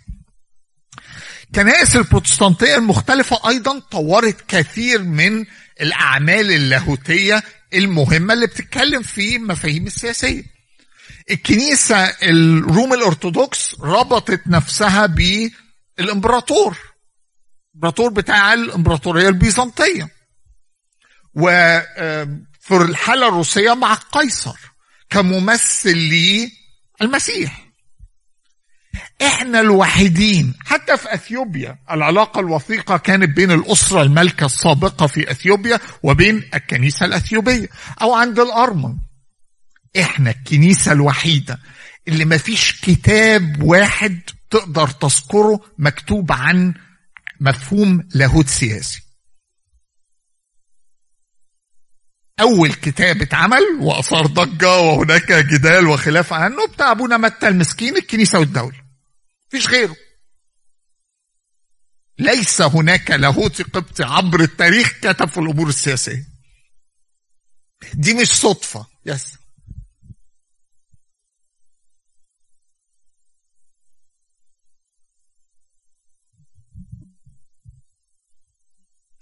كنائس 1.55 1.95
البروتستانتية 1.95 2.75
المختلفة 2.75 3.49
أيضا 3.49 3.79
طورت 3.79 4.41
كثير 4.47 5.03
من 5.03 5.45
الأعمال 5.81 6.51
اللاهوتية 6.51 7.43
المهمة 7.73 8.33
اللي 8.33 8.47
بتتكلم 8.47 9.01
في 9.01 9.37
مفاهيم 9.37 9.87
السياسية. 9.87 10.56
الكنيسة 11.31 11.97
الروم 12.23 12.93
الأرثوذكس 12.93 13.75
ربطت 13.79 14.41
نفسها 14.47 15.05
بالإمبراطور. 15.05 16.77
الإمبراطور 17.75 18.09
بتاع 18.11 18.53
الإمبراطورية 18.53 19.29
البيزنطية. 19.29 20.09
وفي 21.33 22.71
الحالة 22.71 23.27
الروسية 23.27 23.73
مع 23.73 23.93
قيصر 23.93 24.57
كممثل 25.09 25.97
للمسيح. 27.01 27.67
إحنا 29.21 29.59
الوحيدين 29.59 30.53
حتى 30.65 30.97
في 30.97 31.13
أثيوبيا 31.13 31.79
العلاقة 31.91 32.39
الوثيقة 32.39 32.97
كانت 32.97 33.35
بين 33.35 33.51
الأسرة 33.51 34.01
المالكه 34.01 34.45
السابقة 34.45 35.07
في 35.07 35.31
أثيوبيا 35.31 35.79
وبين 36.03 36.49
الكنيسة 36.53 37.05
الأثيوبية 37.05 37.69
أو 38.01 38.13
عند 38.13 38.39
الأرمن. 38.39 38.97
إحنا 39.99 40.29
الكنيسة 40.29 40.91
الوحيدة 40.91 41.59
اللي 42.07 42.25
ما 42.25 42.37
فيش 42.37 42.81
كتاب 42.81 43.61
واحد 43.63 44.21
تقدر 44.49 44.87
تذكره 44.87 45.61
مكتوب 45.77 46.31
عن 46.31 46.73
مفهوم 47.39 48.07
لاهوت 48.15 48.47
سياسي. 48.47 49.01
أول 52.39 52.73
كتاب 52.73 53.21
اتعمل 53.21 53.63
وآثار 53.79 54.25
ضجة 54.25 54.77
وهناك 54.79 55.31
جدال 55.31 55.87
وخلاف 55.87 56.33
عنه 56.33 56.67
بتاع 56.67 56.91
أبونا 56.91 57.17
متى 57.17 57.47
المسكين 57.47 57.97
الكنيسة 57.97 58.39
والدولة. 58.39 58.81
مفيش 59.47 59.67
غيره. 59.67 59.95
ليس 62.19 62.61
هناك 62.61 63.11
لاهوت 63.11 63.61
قبطي 63.61 64.03
عبر 64.03 64.41
التاريخ 64.41 64.91
كتب 65.01 65.27
في 65.27 65.37
الأمور 65.37 65.69
السياسية. 65.69 66.25
دي 67.93 68.13
مش 68.13 68.27
صدفة. 68.27 68.87
يس. 69.05 69.36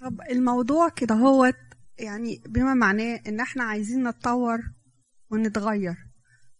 طب 0.05 0.21
الموضوع 0.31 0.89
كده 0.89 1.15
هو 1.15 1.53
يعني 1.99 2.41
بما 2.45 2.73
معناه 2.73 3.19
إن 3.27 3.39
إحنا 3.39 3.63
عايزين 3.63 4.07
نتطور 4.07 4.59
ونتغير 5.29 5.95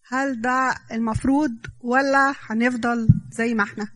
هل 0.08 0.42
ده 0.42 0.76
المفروض 0.92 1.52
ولا 1.80 2.36
هنفضل 2.40 3.08
زي 3.32 3.54
ما 3.54 3.64
إحنا؟ 3.64 3.88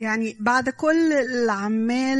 يعني 0.00 0.36
بعد 0.40 0.68
كل 0.68 1.12
العمال 1.12 2.18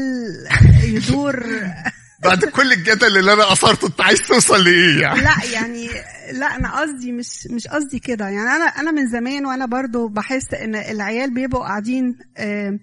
يدور 0.83 1.45
بعد 2.23 2.45
كل 2.45 2.73
الجدل 2.73 3.17
اللي 3.17 3.33
أنا 3.33 3.51
أثرته 3.53 3.87
أنت 3.87 4.01
عايز 4.01 4.21
توصل 4.21 4.63
لإيه 4.63 5.01
يعني؟ 5.01 5.21
لا 5.21 5.35
يعني 5.53 5.89
لا 6.31 6.45
أنا 6.55 6.81
قصدي 6.81 7.11
مش 7.11 7.47
مش 7.47 7.67
قصدي 7.67 7.99
كده. 7.99 8.25
يعني 8.25 8.49
أنا 8.49 8.65
أنا 8.65 8.91
من 8.91 9.07
زمان 9.07 9.45
وأنا 9.45 9.65
برضو 9.65 10.07
بحس 10.07 10.53
إن 10.53 10.75
العيال 10.75 11.33
بيبقوا 11.33 11.63
قاعدين 11.63 12.17
آه، 12.37 12.79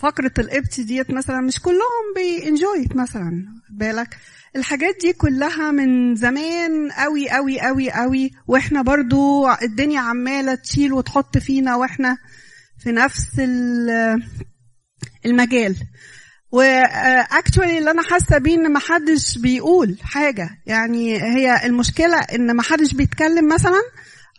فقرة 0.00 0.32
القبط 0.38 0.80
ديت 0.80 1.10
مثلا 1.10 1.40
مش 1.40 1.60
كلهم 1.60 2.04
بينجوي 2.16 2.86
مثلا 2.94 3.46
بالك؟ 3.70 4.16
الحاجات 4.56 4.94
دي 5.00 5.12
كلها 5.12 5.70
من 5.70 6.14
زمان 6.14 6.90
قوي 6.92 7.30
قوي 7.30 7.60
قوي 7.60 7.90
قوي 7.90 8.30
وإحنا 8.46 8.82
برضو 8.82 9.48
الدنيا 9.62 10.00
عمالة 10.00 10.54
تشيل 10.54 10.92
وتحط 10.92 11.38
فينا 11.38 11.76
وإحنا 11.76 12.16
في 12.78 12.92
نفس 12.92 13.26
ال- 13.38 14.22
المجال. 15.26 15.76
واكشولي 16.52 17.78
اللي 17.78 17.90
أنا 17.90 18.02
حاسة 18.02 18.38
بيه 18.38 18.54
إن 18.54 18.72
محدش 18.72 19.38
بيقول 19.38 19.96
حاجة. 20.02 20.50
يعني 20.66 21.22
هي 21.22 21.66
المشكلة 21.66 22.16
إن 22.18 22.56
محدش 22.56 22.94
بيتكلم 22.94 23.48
مثلا 23.48 23.80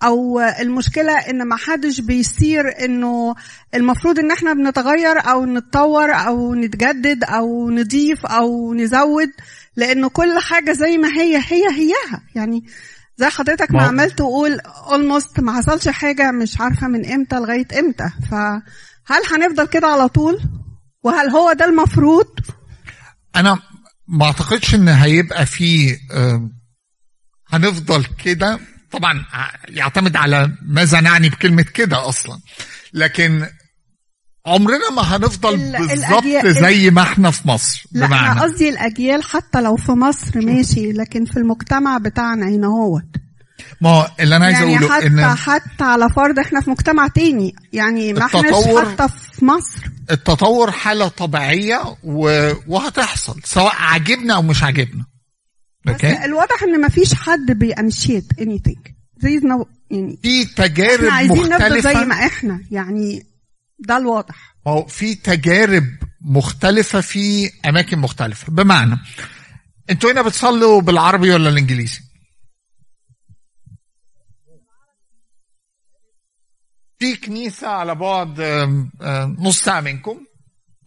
أو 0.04 0.40
المشكلة 0.40 1.14
إن 1.14 1.48
محدش 1.48 2.00
بيصير 2.02 2.86
إنه 2.86 3.36
المفروض 3.76 4.20
إن 4.20 4.32
إحنا 4.32 4.54
بنتغير 4.54 5.20
أو 5.32 5.46
نتطور 5.46 6.12
أو 6.12 6.56
نتجدد 6.56 7.24
أو 7.24 7.70
نضيف 7.70 8.26
أو 8.26 8.74
نزود 8.74 9.30
لأنه 9.76 10.10
كل 10.10 10.40
حاجة 10.40 10.72
زي 10.72 10.98
ما 10.98 11.08
هي 11.08 11.38
هي 11.38 11.68
هيها. 11.72 12.22
يعني 12.36 12.64
زي 13.18 13.26
حضرتك 13.30 13.72
ما 13.72 13.78
ما- 13.78 13.88
عمال 13.88 14.12
تقول 14.12 14.60
اولموست 14.60 15.40
ما 15.40 15.58
حصلش 15.58 15.88
حاجة 15.88 16.32
مش 16.32 16.62
عارفة 16.62 16.88
من 16.88 17.06
إمتى 17.06 17.36
لغاية 17.36 17.68
إمتى. 17.80 18.10
فهل 18.32 19.22
هنفضل 19.32 19.68
كده 19.68 19.88
على 19.88 20.08
طول؟ 20.08 20.40
وهل 21.04 21.30
هو 21.30 21.54
ده 21.54 21.66
المفروض؟ 21.66 22.28
أنا 23.36 23.60
ما 24.08 24.26
أعتقدش 24.26 24.76
إن 24.76 24.88
هيبقى 24.88 25.46
في 25.46 25.98
آه، 26.14 26.50
هنفضل 27.48 28.06
كده. 28.24 28.60
طبعا 28.92 29.26
ع- 29.34 29.52
يعتمد 29.70 30.16
على 30.16 30.52
ماذا 30.62 31.02
نعني 31.02 31.30
بكلمة 31.30 31.66
كده 31.74 32.10
أصلا. 32.10 32.40
لكن 32.94 33.48
عمرنا 34.46 34.90
ما 34.96 35.02
هنفضل 35.02 35.54
ال- 35.54 35.88
بالظبط 35.88 36.46
زي 36.46 36.90
ما 36.90 37.02
إحنا 37.02 37.32
في 37.32 37.48
مصر 37.48 37.84
لا 37.92 38.06
بمعنى. 38.08 38.32
أنا 38.32 38.42
قصدي 38.42 38.70
الأجيال 38.70 39.24
حتى 39.24 39.62
لو 39.62 39.76
في 39.76 39.92
مصر 39.92 40.42
ماشي 40.42 40.92
لكن 40.92 41.26
في 41.26 41.38
المجتمع 41.38 41.98
بتاعنا 41.98 42.46
هنا 42.46 42.68
هو. 42.68 43.02
ما 43.82 44.08
اللي 44.20 44.36
أنا 44.36 44.46
عايز 44.46 44.58
يعني 44.60 44.76
أقوله 44.78 44.96
حتى 44.96 45.08
إن 45.08 45.36
حتى 45.36 45.84
على 45.84 46.10
فرض 46.10 46.40
إحنا 46.40 46.62
في 46.62 46.70
مجتمع 46.70 47.08
تاني. 47.08 47.56
يعني 47.74 48.14
ما 48.14 48.26
احناش 48.26 48.56
حتى 48.78 49.08
في 49.34 49.46
مصر. 49.46 49.80
التطور 50.12 50.72
حالة 50.72 51.08
طبيعية 51.08 51.82
و... 52.04 52.52
وهتحصل 52.68 53.42
سواء 53.44 53.74
عجبنا 53.80 54.34
أو 54.36 54.42
مش 54.42 54.64
عجبنا 54.64 55.06
okay 55.88 56.26
الواضح 56.26 56.64
إن 56.64 56.82
ما 56.82 56.90
فيش 56.90 57.14
حد 57.14 57.52
بي 57.52 57.68
initiate 57.68 58.34
anything. 58.34 58.92
زي 59.18 59.40
no 59.40 59.66
يعني 59.92 60.20
في 60.24 60.46
تجارب 60.46 61.04
إحنا 61.04 61.14
عايزين 61.14 61.50
نفضل 61.50 61.82
زي 61.82 61.94
ما 61.94 62.16
إحنا. 62.26 62.64
يعني 62.72 63.26
ده 63.80 63.98
الواضح. 63.98 64.56
ما 64.66 64.72
هو 64.72 64.86
في 64.86 65.16
تجارب 65.16 65.84
مختلفة 66.22 67.02
في 67.02 67.52
أماكن 67.66 68.00
مختلفة. 68.00 68.52
بمعنى 68.54 68.98
أنتوا 69.90 70.12
هنا 70.12 70.22
بتصلوا 70.22 70.82
بالعربي 70.82 71.32
ولا 71.32 71.50
الإنجليزي؟ 71.50 72.02
في 77.00 77.16
كنيسة 77.16 77.68
على 77.68 77.96
بعد 77.96 78.42
نص 79.40 79.64
ساعة 79.64 79.82
منكم. 79.82 80.26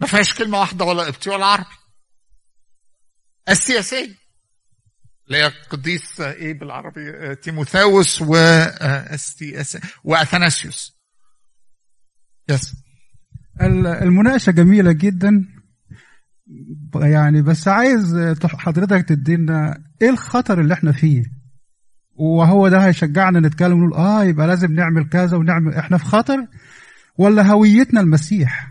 ما 0.01 0.07
فيهاش 0.07 0.35
كلمة 0.35 0.61
واحدة 0.61 0.85
ولا 0.85 1.03
قبطي 1.03 1.31
ولا 1.31 1.47
عربي. 1.47 1.67
السياسية. 3.49 4.24
اللي 5.27 5.39
هي 5.39 5.53
قديس 5.71 6.21
آه، 6.21 6.33
إيه 6.33 6.59
بالعربي 6.59 7.11
آه، 7.11 7.35
تيموثاوس 7.35 8.23
و 8.23 8.35
آه، 8.37 9.17
وأثناسيوس. 10.05 10.95
يس 12.51 12.73
ال- 13.61 13.87
المناقشة 13.87 14.51
جميلة 14.53 14.93
جدا. 14.93 15.45
يعني 16.95 17.43
بس 17.43 17.69
عايز 17.69 18.37
تح- 18.41 18.57
حضرتك 18.57 19.09
تدينا 19.09 19.85
إيه 20.03 20.11
الخطر 20.11 20.61
اللي 20.61 20.75
إحنا 20.75 20.93
فيه؟ 20.93 21.23
وهو 22.17 22.69
ده 22.69 22.79
هيشجعنا 22.87 23.41
نتكلم 23.41 23.73
ونقول 23.73 23.95
آه 23.95 24.25
يبقى 24.25 24.47
لازم 24.47 24.73
نعمل 24.73 25.09
كذا 25.09 25.37
ونعمل 25.37 25.75
إحنا 25.75 25.99
في 25.99 26.05
خطر 26.05 26.47
ولا 27.19 27.43
هويتنا 27.43 28.01
المسيح؟ 28.01 28.69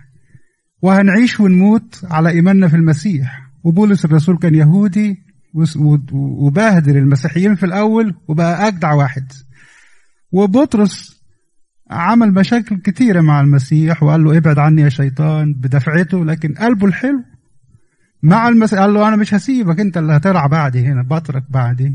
وهنعيش 0.82 1.40
ونموت 1.40 2.02
على 2.04 2.30
إيماننا 2.30 2.68
في 2.68 2.76
المسيح. 2.76 3.40
وبولس 3.64 4.06
الرسول 4.06 4.38
كان 4.38 4.56
يهودي 4.56 5.18
وبهدل 6.14 6.98
المسيحيين 6.98 7.56
في 7.56 7.66
الأول 7.66 8.16
وبقى 8.28 8.68
أجدع 8.68 8.94
واحد. 8.94 9.32
وبطرس 10.32 11.24
عمل 11.92 12.34
مشاكل 12.34 12.78
كتيرة 12.78 13.22
مع 13.22 13.42
المسيح 13.42 14.04
وقال 14.04 14.24
له 14.24 14.38
ابعد 14.38 14.60
عني 14.60 14.82
يا 14.82 14.90
شيطان 14.90 15.54
بدفعته 15.54 16.26
لكن 16.26 16.54
قلبه 16.54 16.88
الحلو 16.88 17.24
مع 18.24 18.48
المسيح. 18.48 18.80
قال 18.80 18.94
له 18.94 19.08
أنا 19.08 19.16
مش 19.16 19.34
هسيبك 19.34 19.80
أنت 19.80 19.98
اللي 19.98 20.14
هترعى 20.14 20.50
بعدي 20.50 20.86
هنا 20.86 21.04
بترك 21.04 21.44
بعدي. 21.50 21.94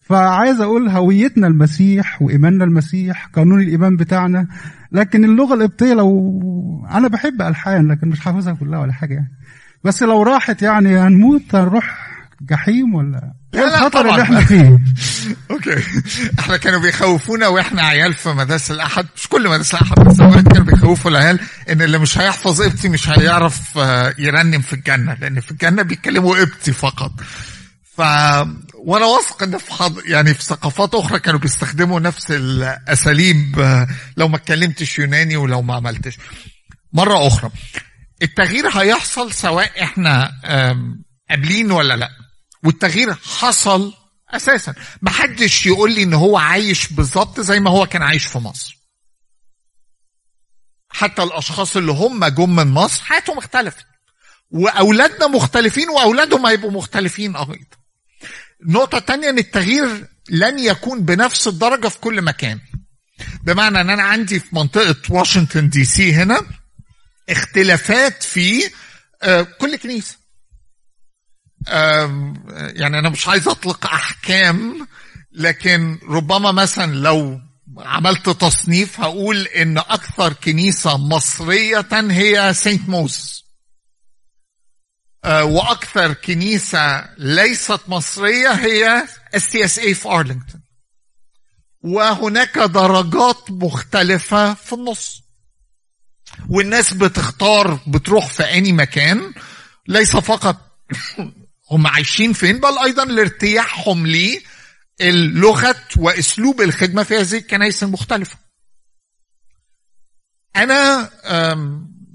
فعايز 0.00 0.60
أقول 0.60 0.88
هويتنا 0.88 1.46
المسيح 1.46 2.22
وإيماننا 2.22 2.64
المسيح 2.64 3.26
قانون 3.26 3.60
الإيمان 3.60 3.96
بتاعنا 3.96 4.46
لكن 4.92 5.24
اللغة 5.24 5.54
القبطيه 5.54 5.94
لو 5.94 6.86
أنا 6.90 7.08
بحب 7.08 7.42
ألحان 7.42 7.88
لكن 7.88 8.08
مش 8.08 8.20
حافظها 8.20 8.54
كلها 8.54 8.78
ولا 8.78 8.92
حاجة 8.92 9.14
يعني. 9.14 9.32
بس 9.84 10.02
لو 10.02 10.22
راحت 10.22 10.62
يعني 10.62 10.96
هنموت 10.98 11.54
هنروح 11.54 12.09
جحيم 12.40 12.94
ولا؟ 12.94 13.32
إيه 13.54 13.64
الخطر. 13.64 14.00
اللي 14.10 14.22
إحنا 14.22 14.40
فيه؟ 14.44 14.78
أوكي. 15.50 15.84
إحنا 16.38 16.56
كانوا 16.56 16.80
بيخوفونا 16.80 17.48
وإحنا 17.48 17.82
عيال 17.82 18.14
في 18.14 18.28
مدارس 18.28 18.70
الأحد. 18.70 19.06
مش 19.16 19.28
كل 19.28 19.48
مدارس 19.48 19.74
الأحد 19.74 19.96
بس 19.98 20.16
كانوا 20.18 20.64
بيخوفوا 20.64 21.10
العيال 21.10 21.40
إن 21.70 21.82
اللي 21.82 21.98
مش 21.98 22.18
هيحفظ 22.18 22.62
قبطي 22.62 22.88
مش 22.88 23.08
هيعرف 23.08 23.78
آه، 23.78 24.14
يرنم 24.18 24.60
في 24.60 24.72
الجنة. 24.72 25.16
لأن 25.20 25.40
في 25.40 25.50
الجنة 25.50 25.82
بيتكلموا 25.82 26.40
قبطي 26.40 26.72
فقط. 26.72 27.12
ف 27.96 28.00
وأنا 28.74 29.06
واثق 29.06 29.42
إن 29.42 29.58
في 29.58 29.72
حض... 29.72 29.98
يعني 30.06 30.34
في 30.34 30.44
ثقافات 30.44 30.94
أخرى 30.94 31.18
كانوا 31.18 31.40
بيستخدموا 31.40 32.00
نفس 32.00 32.30
الأساليب 32.30 33.60
آه، 33.60 33.88
لو 34.16 34.28
ما 34.28 34.36
اتكلمتش 34.36 34.98
يوناني 34.98 35.36
ولو 35.36 35.62
ما 35.62 35.74
عملتش. 35.74 36.18
مرة 36.92 37.26
أخرى. 37.26 37.50
التغيير 38.22 38.68
هيحصل 38.68 39.32
سواء 39.32 39.82
إحنا 39.82 40.30
قابلين 41.30 41.70
ولا 41.72 41.96
لأ. 41.96 42.08
والتغيير 42.64 43.14
حصل 43.14 43.94
أساسا. 44.30 44.74
محدش 45.02 45.66
يقول 45.66 45.94
لي 45.94 46.02
إن 46.02 46.14
هو 46.14 46.38
عايش 46.38 46.92
بالظبط 46.92 47.40
زي 47.40 47.60
ما 47.60 47.70
هو 47.70 47.86
كان 47.86 48.02
عايش 48.02 48.26
في 48.26 48.38
مصر. 48.38 48.76
حتى 50.88 51.22
الأشخاص 51.22 51.76
اللي 51.76 51.92
هم 51.92 52.24
جم 52.24 52.56
من 52.56 52.66
مصر 52.66 53.04
حياتهم 53.04 53.38
اختلفت. 53.38 53.86
وأولادنا 54.50 55.26
مختلفين 55.26 55.88
وأولادهم 55.88 56.46
هيبقوا 56.46 56.70
مختلفين 56.70 57.36
أيضا 57.36 57.56
النقطه 58.62 58.98
الثانية 58.98 59.30
إن 59.30 59.38
التغيير 59.38 60.06
لن 60.30 60.58
يكون 60.58 61.02
بنفس 61.02 61.48
الدرجة 61.48 61.88
في 61.88 61.98
كل 61.98 62.22
مكان. 62.22 62.60
بمعنى 63.42 63.80
إن 63.80 63.90
أنا 63.90 64.02
عندي 64.02 64.40
في 64.40 64.46
منطقة 64.56 64.96
واشنطن 65.10 65.68
دي 65.68 65.84
سي 65.84 66.12
هنا 66.14 66.46
اختلافات 67.28 68.22
في 68.22 68.70
آه، 69.22 69.42
كل 69.42 69.76
كنيسة. 69.76 70.16
يعني 71.68 72.98
أنا 72.98 73.10
مش 73.10 73.28
عايز 73.28 73.48
أطلق 73.48 73.86
أحكام 73.86 74.86
لكن 75.32 75.98
ربما 76.08 76.52
مثلا 76.52 76.94
لو 76.94 77.40
عملت 77.78 78.28
تصنيف 78.28 79.00
هقول 79.00 79.46
إن 79.46 79.78
أكثر 79.78 80.32
كنيسة 80.32 80.96
مصرية 80.96 81.86
هي 81.92 82.54
سانت 82.54 82.88
موسى 82.88 83.44
آه، 85.24 85.44
وأكثر 85.44 86.12
كنيسة 86.12 87.14
ليست 87.18 87.80
مصرية 87.88 88.48
هي 88.50 89.04
STSA 89.34 89.94
في 89.94 90.08
أرلينغتون. 90.08 90.60
وهناك 91.82 92.58
درجات 92.58 93.50
مختلفة 93.50 94.54
في 94.54 94.72
النص. 94.72 95.22
والناس 96.48 96.94
بتختار 96.94 97.80
بتروح 97.86 98.26
في 98.26 98.46
أي 98.46 98.72
مكان 98.72 99.34
ليس 99.88 100.16
فقط 100.16 100.56
هم 101.70 101.86
عايشين 101.86 102.32
فين 102.32 102.60
بل 102.60 102.78
أيضا؟ 102.84 103.04
لارتياحهم 103.04 104.06
للغه 105.00 105.76
وأسلوب 105.96 106.60
الخدمة 106.60 107.02
في 107.02 107.16
هذه 107.16 107.36
الكنائس 107.36 107.82
المختلفة. 107.82 108.38
أنا 110.56 111.10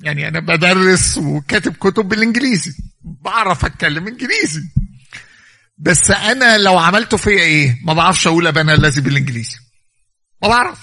يعني 0.01 0.27
أنا 0.27 0.39
بدرس 0.39 1.17
وكاتب 1.17 1.75
كتب 1.75 2.09
بالإنجليزي 2.09 2.73
بعرف 3.03 3.65
أتكلم 3.65 4.07
إنجليزي. 4.07 4.63
بس 5.77 6.11
أنا 6.11 6.57
لو 6.57 6.77
عملته 6.77 7.17
فيا 7.17 7.39
إيه؟ 7.39 7.79
ما 7.83 7.93
بعرفش 7.93 8.27
أقول 8.27 8.47
أبانا 8.47 8.73
الذي 8.73 9.01
بالإنجليزي. 9.01 9.57
ما 10.41 10.47
بعرف 10.47 10.79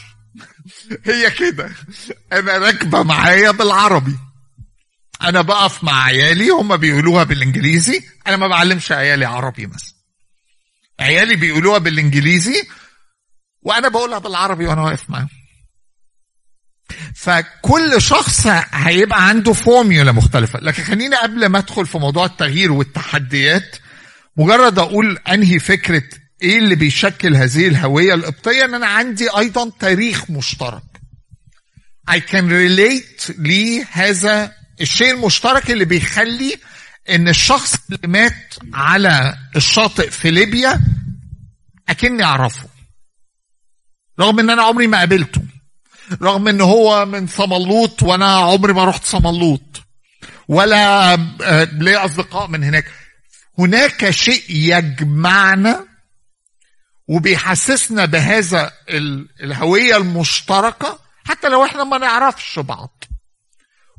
هي 1.06 1.30
كده. 1.30 1.70
أنا 2.32 2.58
راكبة 2.58 3.02
معايا 3.02 3.50
بالعربي. 3.50 4.16
أنا 5.22 5.42
بقف 5.42 5.84
مع 5.84 6.02
عيالي 6.02 6.48
هم 6.48 6.76
بيقولوها 6.76 7.24
بالإنجليزي 7.24 8.02
أنا 8.26 8.36
ما 8.36 8.48
بعلمش 8.48 8.92
عيالي 8.92 9.24
عربي 9.24 9.66
مثلا. 9.66 9.94
عيالي 11.00 11.36
بيقولوها 11.36 11.78
بالإنجليزي 11.78 12.62
وأنا 13.62 13.88
بقولها 13.88 14.18
بالعربي 14.18 14.66
وأنا 14.66 14.82
واقف 14.82 15.10
معاهم. 15.10 15.28
فكل 17.14 18.02
شخص 18.02 18.46
هيبقى 18.72 19.28
عنده 19.28 19.52
فورميولا 19.52 20.12
مختلفة. 20.12 20.58
لكن 20.60 20.82
خليني 20.82 21.16
قبل 21.16 21.46
ما 21.46 21.58
أدخل 21.58 21.86
في 21.86 21.98
موضوع 21.98 22.24
التغيير 22.24 22.72
والتحديات 22.72 23.76
مجرد 24.36 24.78
أقول 24.78 25.18
أنهي 25.18 25.58
فكرة 25.58 26.02
إيه 26.42 26.58
اللي 26.58 26.74
بيشكل 26.74 27.36
هذه 27.36 27.68
الهوية 27.68 28.14
القبطية 28.14 28.64
إن 28.64 28.74
أنا 28.74 28.86
عندي 28.86 29.28
أيضا 29.30 29.70
تاريخ 29.80 30.30
مشترك. 30.30 30.82
I 32.10 32.14
can 32.14 32.48
relate 32.50 33.32
لهذا 33.38 34.52
الشيء 34.82 35.10
المشترك 35.10 35.70
اللي 35.70 35.84
بيخلي 35.84 36.58
إن 37.10 37.28
الشخص 37.28 37.74
اللي 37.90 38.08
مات 38.08 38.54
على 38.74 39.36
الشاطئ 39.56 40.10
في 40.10 40.30
ليبيا 40.30 40.80
أكني 41.88 42.24
أعرفه. 42.24 42.68
رغم 44.20 44.38
إن 44.40 44.50
أنا 44.50 44.62
عمري 44.62 44.86
ما 44.86 44.98
قابلته. 44.98 45.42
رغم 46.22 46.48
إن 46.48 46.60
هو 46.60 47.04
من 47.06 47.26
صملوط 47.26 48.02
وأنا 48.02 48.34
عمري 48.36 48.72
ما 48.72 48.84
رحت 48.84 49.04
صملوط. 49.04 49.82
ولا 50.48 51.14
آه، 51.42 51.64
ليا 51.64 52.04
أصدقاء 52.04 52.46
من 52.46 52.64
هناك. 52.64 52.84
هناك 53.58 54.10
شيء 54.10 54.42
يجمعنا 54.48 55.86
وبيحسسنا 57.08 58.04
بهذا 58.04 58.72
ال- 58.88 59.28
الهوية 59.42 59.96
المشتركة 59.96 60.98
حتى 61.24 61.48
لو 61.48 61.64
إحنا 61.64 61.84
ما 61.84 61.98
نعرفش 61.98 62.58
بعض. 62.58 63.04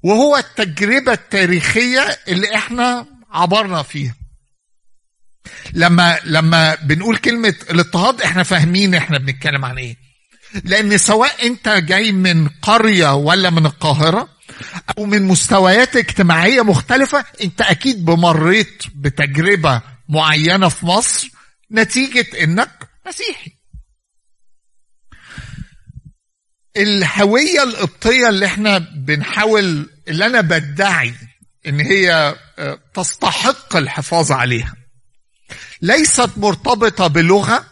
وهو 0.03 0.37
التجربة 0.37 1.13
التاريخية 1.13 2.19
اللي 2.27 2.55
إحنا 2.55 3.05
عبرنا 3.31 3.83
فيها. 3.83 4.15
لما 5.73 6.19
لما 6.23 6.75
بنقول 6.75 7.17
كلمة 7.17 7.55
الاضطهاد 7.69 8.21
إحنا 8.21 8.43
فاهمين 8.43 8.95
إحنا 8.95 9.17
بنتكلم 9.17 9.65
عن 9.65 9.77
إيه. 9.77 9.97
لأن 10.63 10.97
سواء 10.97 11.47
انت 11.47 11.69
جاي 11.69 12.11
من 12.11 12.47
قرية 12.47 13.15
ولا 13.15 13.49
من 13.49 13.65
القاهرة 13.65 14.29
أو 14.97 15.05
من 15.05 15.21
مستويات 15.23 15.95
اجتماعية 15.95 16.61
مختلفة 16.61 17.25
انت 17.43 17.61
أكيد 17.61 18.05
بمريت 18.05 18.83
بتجربة 18.95 19.81
معينة 20.09 20.69
في 20.69 20.85
مصر 20.85 21.29
نتيجة 21.71 22.43
إنك 22.43 22.89
مسيحي. 23.07 23.51
الهوية 26.77 27.63
القبطية 27.63 28.29
اللي 28.29 28.45
إحنا 28.45 28.77
بنحاول 28.77 29.89
اللي 30.07 30.25
أنا 30.25 30.41
بدعي 30.41 31.13
إن 31.67 31.79
هي 31.79 32.35
آه، 32.59 32.79
تستحق 32.93 33.75
الحفاظ 33.75 34.31
عليها. 34.31 34.73
ليست 35.81 36.29
مرتبطة 36.37 37.07
بلغة. 37.07 37.65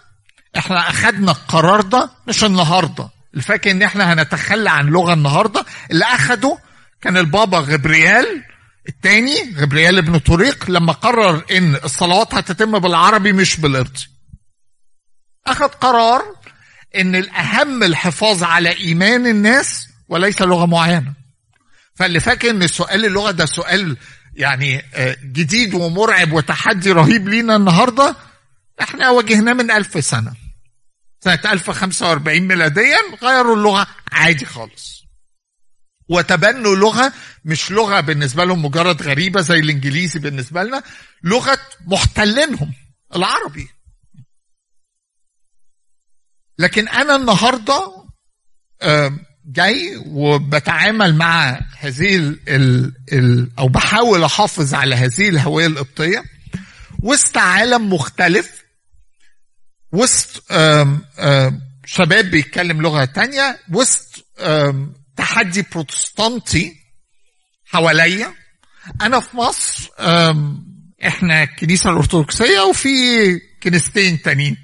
إحنا 0.57 0.89
اخدنا 0.89 1.31
القرار 1.31 1.81
ده 1.81 2.09
مش 2.27 2.43
النهارده. 2.43 3.09
اللي 3.33 3.43
فاكر 3.43 3.71
إن 3.71 3.81
إحنا 3.81 4.13
هنتخلى 4.13 4.69
عن 4.69 4.85
لغة 4.85 5.13
النهارده. 5.13 5.65
اللي 5.91 6.05
أخده 6.05 6.57
كان 7.01 7.17
البابا 7.17 7.57
غبريال 7.57 8.43
الثاني 8.89 9.55
غبريال 9.57 9.97
ابن 9.97 10.17
طريق 10.19 10.69
لما 10.69 10.93
قرر 10.93 11.43
إن 11.51 11.75
الصلوات 11.75 12.33
هتتم 12.33 12.79
بالعربي 12.79 13.33
مش 13.33 13.59
بالقبطي 13.59 14.07
أخذ 15.47 15.67
قرار 15.67 16.23
إن 16.95 17.15
الأهم 17.15 17.83
الحفاظ 17.83 18.43
على 18.43 18.77
إيمان 18.77 19.27
الناس 19.27 19.87
وليس 20.09 20.41
لغة 20.41 20.65
معينة. 20.65 21.13
فاللي 21.95 22.19
فاكر 22.19 22.49
إن 22.49 22.67
سؤال 22.67 23.05
اللغة 23.05 23.31
ده 23.31 23.45
سؤال 23.45 23.97
يعني 24.33 24.85
آه، 24.93 25.17
جديد 25.23 25.73
ومرعب 25.73 26.31
وتحدي 26.33 26.91
رهيب 26.91 27.27
لينا 27.27 27.55
النهارده 27.55 28.15
إحنا 28.81 29.09
واجهناه 29.09 29.53
من 29.53 29.71
ألف 29.71 30.05
سنة. 30.05 30.33
سنة 31.19 31.39
1045 31.45 32.39
ميلاديا 32.39 32.97
غيروا 33.23 33.55
اللغة 33.55 33.87
عادي 34.11 34.45
خالص. 34.45 35.01
وتبنوا 36.09 36.75
لغة 36.75 37.13
مش 37.45 37.71
لغة 37.71 37.99
بالنسبة 37.99 38.43
لهم 38.45 38.65
مجرد 38.65 39.01
غريبة 39.01 39.41
زي 39.41 39.59
الإنجليزي 39.59 40.19
بالنسبة 40.19 40.63
لنا 40.63 40.83
لغة 41.23 41.59
محتلينهم 41.87 42.73
العربي. 43.15 43.69
لكن 46.57 46.87
أنا 46.87 47.15
النهاردة 47.15 48.05
آه، 48.81 49.19
جاي 49.45 50.03
وبتعامل 50.05 51.15
مع 51.15 51.59
هذه 51.81 52.15
ال 52.15 52.39
ال 53.13 53.51
أو 53.59 53.67
بحاول 53.67 54.23
أحافظ 54.23 54.73
على 54.73 54.95
هذه 54.95 55.29
الهوية 55.29 55.67
القبطية. 55.67 56.23
وسط 57.03 57.37
عالم 57.37 57.93
مختلف. 57.93 58.51
وسط 59.91 60.51
آم، 60.51 61.01
آم، 61.19 61.61
شباب 61.85 62.25
بيتكلم 62.25 62.81
لغة 62.81 63.05
تانية. 63.05 63.59
وسط 63.71 64.25
تحدي 65.17 65.65
بروتستانتي 65.71 66.75
حواليا. 67.65 68.33
أنا 69.01 69.19
في 69.19 69.37
مصر 69.37 69.89
آم، 69.99 70.65
إحنا 71.07 71.43
الكنيسة 71.43 71.89
الأرثوذكسية 71.89 72.59
وفي 72.59 72.89
كنيستين 73.63 74.21
تانيين 74.21 74.57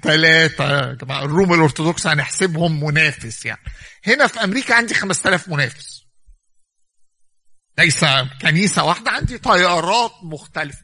جماعة 0.94 1.24
الروم 1.24 1.54
الأرثوذكس 1.54 2.06
هنحسبهم 2.06 2.84
منافس 2.84 3.46
يعني. 3.46 3.60
هنا 4.06 4.26
في 4.26 4.44
أمريكا 4.44 4.74
عندي 4.74 4.94
5000 4.94 5.48
منافس. 5.48 5.97
ليس 7.78 8.04
كنيسة 8.42 8.84
واحدة 8.84 9.10
عندي 9.10 9.38
طيارات 9.38 10.12
مختلفة. 10.22 10.82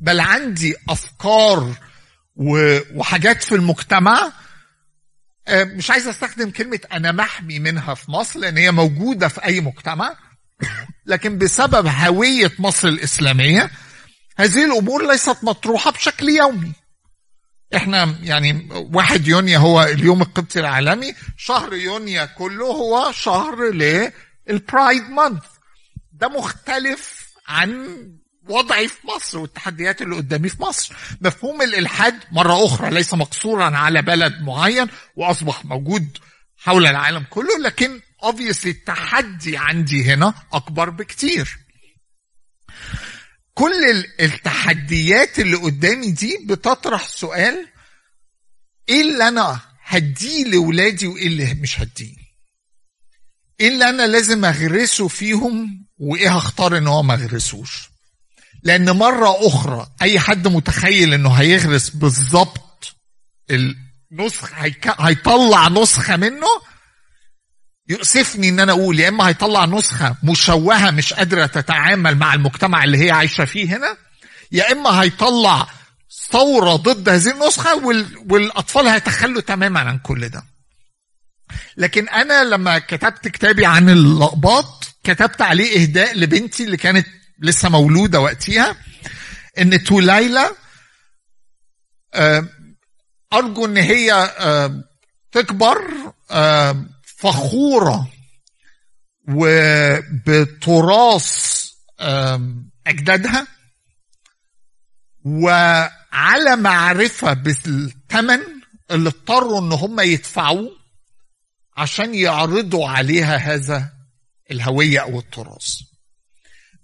بل 0.00 0.20
عندي 0.20 0.74
أفكار 0.88 1.74
وحاجات 2.36 3.42
في 3.42 3.54
المجتمع 3.54 4.32
آه، 5.48 5.64
مش 5.64 5.90
عايز 5.90 6.08
أستخدم 6.08 6.50
كلمة 6.50 6.80
أنا 6.92 7.12
محمي 7.12 7.58
منها 7.58 7.94
في 7.94 8.10
مصر 8.10 8.40
لأن 8.40 8.56
هي 8.56 8.70
موجودة 8.70 9.28
في 9.28 9.44
أي 9.44 9.60
مجتمع. 9.60 10.16
لكن 11.06 11.38
بسبب 11.38 11.86
هوية 11.86 12.52
مصر 12.58 12.88
الإسلامية 12.88 13.70
هذه 14.36 14.64
الأمور 14.64 15.06
ليست 15.06 15.36
مطروحة 15.42 15.90
بشكل 15.90 16.28
يومي. 16.28 16.72
إحنا 17.76 18.16
يعني 18.22 18.68
واحد 18.72 19.28
يونيو 19.28 19.60
هو 19.60 19.82
اليوم 19.82 20.22
القبطي 20.22 20.60
العالمي 20.60 21.14
شهر 21.36 21.74
يونيو 21.74 22.26
كله 22.38 22.66
هو 22.66 23.12
شهر 23.12 23.70
للبرايد 23.70 25.10
مانث 25.10 25.42
ده 26.20 26.28
مختلف 26.28 27.30
عن 27.48 27.98
وضعي 28.48 28.88
في 28.88 29.06
مصر 29.06 29.38
والتحديات 29.38 30.02
اللي 30.02 30.16
قدامي 30.16 30.48
في 30.48 30.62
مصر. 30.62 30.94
مفهوم 31.20 31.62
الإلحاد 31.62 32.20
مرة 32.32 32.66
أخرى 32.66 32.90
ليس 32.90 33.14
مقصورا 33.14 33.76
على 33.76 34.02
بلد 34.02 34.40
معين 34.42 34.86
وأصبح 35.16 35.64
موجود 35.64 36.18
حول 36.56 36.86
العالم 36.86 37.26
كله 37.30 37.58
لكن 37.64 38.00
obviously 38.24 38.66
التحدي 38.66 39.56
عندي 39.56 40.04
هنا 40.04 40.34
أكبر 40.52 40.90
بكتير. 40.90 41.58
كل 43.54 43.84
ال- 43.90 44.20
التحديات 44.20 45.38
اللي 45.38 45.56
قدامي 45.56 46.10
دي 46.10 46.38
بتطرح 46.46 47.08
سؤال 47.08 47.66
إيه 48.88 49.00
اللي 49.00 49.28
أنا 49.28 49.60
هديه 49.84 50.44
لاولادي 50.44 51.06
وإيه 51.06 51.26
اللي 51.26 51.54
مش 51.54 51.80
هديه؟ 51.80 52.16
إيه 53.60 53.68
اللي 53.68 53.88
أنا 53.88 54.06
لازم 54.06 54.44
أغرسه 54.44 55.08
فيهم 55.08 55.86
وإيه 55.98 56.36
هختار 56.36 56.78
إن 56.78 56.86
هو 56.86 57.02
ما 57.02 57.14
اغرسوش 57.14 57.90
لأن 58.62 58.90
مرة 58.90 59.46
أخرى 59.46 59.86
أي 60.02 60.20
حد 60.20 60.48
متخيل 60.48 61.14
إنه 61.14 61.30
هيغرس 61.32 61.90
بالظبط 61.90 62.96
النسخ. 63.50 64.50
هيطلع 65.00 65.68
نسخة 65.68 66.16
منه 66.16 66.46
يؤسفني 67.88 68.48
إن 68.48 68.60
أنا 68.60 68.72
أقول 68.72 69.00
يا 69.00 69.08
إما 69.08 69.28
هيطلع 69.28 69.64
نسخة 69.64 70.16
مشوهة 70.22 70.90
مش 70.90 71.12
قادرة 71.14 71.46
تتعامل 71.46 72.14
مع 72.14 72.34
المجتمع 72.34 72.84
اللي 72.84 73.04
هي 73.04 73.10
عايشة 73.10 73.44
فيه 73.44 73.76
هنا 73.76 73.96
يا 74.52 74.72
إما 74.72 75.02
هيطلع 75.02 75.66
ثورة 76.30 76.76
ضد 76.76 77.08
هذه 77.08 77.30
النسخة 77.30 77.74
وال... 77.86 78.06
والأطفال 78.30 78.86
هيتخلوا 78.86 79.40
تماما 79.40 79.80
عن 79.80 79.98
كل 79.98 80.28
ده 80.28 80.42
لكن 81.76 82.08
أنا 82.08 82.44
لما 82.44 82.78
كتبت 82.78 83.28
كتابي 83.28 83.66
عن 83.66 83.88
اللقباط 83.88 84.84
كتبت 85.04 85.42
عليه 85.42 85.82
إهداء 85.82 86.18
لبنتي 86.18 86.64
اللي 86.64 86.76
كانت 86.76 87.06
لسه 87.38 87.68
مولودة 87.68 88.20
وقتها 88.20 88.76
إن 89.58 89.84
توليلى 89.84 90.50
آه، 92.14 92.48
أرجو 93.32 93.66
إن 93.66 93.76
هي 93.76 94.12
آه، 94.12 94.84
تكبر 95.32 95.78
آه، 96.30 96.84
فخورة 97.18 98.08
وبتراث 99.28 100.50
أجدادها 102.86 103.46
وعلى 105.24 106.56
معرفة 106.56 107.32
بالثمن 107.32 108.40
اللي 108.90 109.08
اضطروا 109.08 109.60
إن 109.60 109.72
هم 109.72 110.00
يدفعوه 110.00 110.79
عشان 111.80 112.14
يعرضوا 112.14 112.88
عليها 112.88 113.36
هذا 113.36 113.92
الهوية 114.50 114.98
أو 115.00 115.18
التراث. 115.18 115.80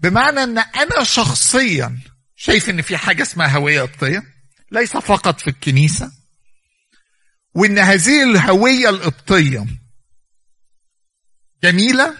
بمعنى 0.00 0.42
أن 0.42 0.58
أنا 0.58 1.04
شخصيا 1.04 1.98
شايف 2.36 2.70
إن 2.70 2.82
في 2.82 2.96
حاجة 2.96 3.22
اسمها 3.22 3.56
هوية 3.56 3.82
قبطيه 3.82 4.22
ليس 4.72 4.96
فقط 4.96 5.40
في 5.40 5.50
الكنيسة 5.50 6.12
وإن 7.54 7.78
هذه 7.78 8.22
الهوية 8.22 8.88
القبطيه 8.88 9.66
جميلة 11.62 12.16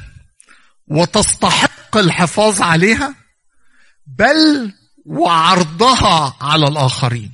وتستحق 0.86 1.96
الحفاظ 1.96 2.62
عليها 2.62 3.14
بل 4.06 4.72
وعرضها 5.06 6.36
على 6.40 6.68
الآخرين. 6.68 7.32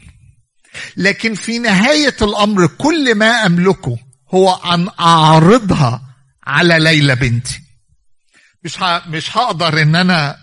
لكن 0.96 1.34
في 1.34 1.58
نهاية 1.58 2.16
الأمر 2.22 2.66
كل 2.66 3.14
ما 3.14 3.46
أملكه 3.46 4.11
هو 4.34 4.52
أن 4.54 4.88
أعرضها 5.00 6.02
على 6.44 6.78
ليلى 6.78 7.14
بنتي. 7.16 7.60
مش. 8.64 8.78
مش 9.06 9.36
هقدر 9.36 9.82
إن 9.82 9.96
أنا 9.96 10.38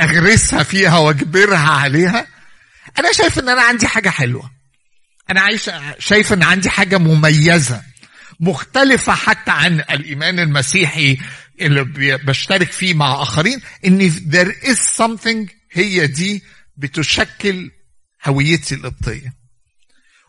أغرسها 0.00 0.62
فيها 0.62 0.98
وأجبرها 0.98 1.70
عليها. 1.70 2.26
أنا 2.98 3.12
شايف 3.12 3.38
إن 3.38 3.48
أنا 3.48 3.62
عندي 3.62 3.86
حاجة 3.86 4.08
حلوة. 4.10 4.50
أنا 5.30 5.40
عايش 5.40 5.70
شايف 5.98 6.32
إن 6.32 6.42
عندي 6.42 6.70
حاجة 6.70 6.98
مميزة 6.98 7.82
مختلفة 8.40 9.14
حتى 9.14 9.50
عن 9.50 9.80
الإيمان 9.80 10.38
المسيحي 10.38 11.18
اللي 11.60 11.84
بشترك 12.16 12.72
فيه 12.72 12.94
مع 12.94 13.22
آخرين 13.22 13.60
إن 13.86 14.10
there 14.10 14.66
is 14.66 14.78
something 15.02 15.52
هي 15.72 16.06
دي 16.06 16.42
بتشكل 16.76 17.70
هويتي 18.24 18.74
القبطية. 18.74 19.32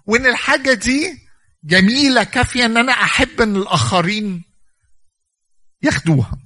وإن 0.05 0.25
الحاجة 0.25 0.73
دي 0.73 1.23
جميلة 1.63 2.23
كافية 2.23 2.65
إن 2.65 2.77
أنا 2.77 2.91
أحب 2.91 3.41
إن 3.41 3.55
الآخرين 3.55 4.43
ياخدوها. 5.81 6.39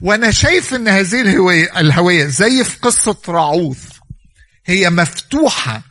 وأنا 0.00 0.30
شايف 0.30 0.74
أن 0.74 0.88
هذه 0.88 1.20
الهوية, 1.20 1.80
الهوية 1.80 2.26
زي 2.26 2.64
في 2.64 2.78
قصة 2.78 3.16
راعوث 3.28 3.98
هي 4.66 4.90
مفتوحة 4.90 5.82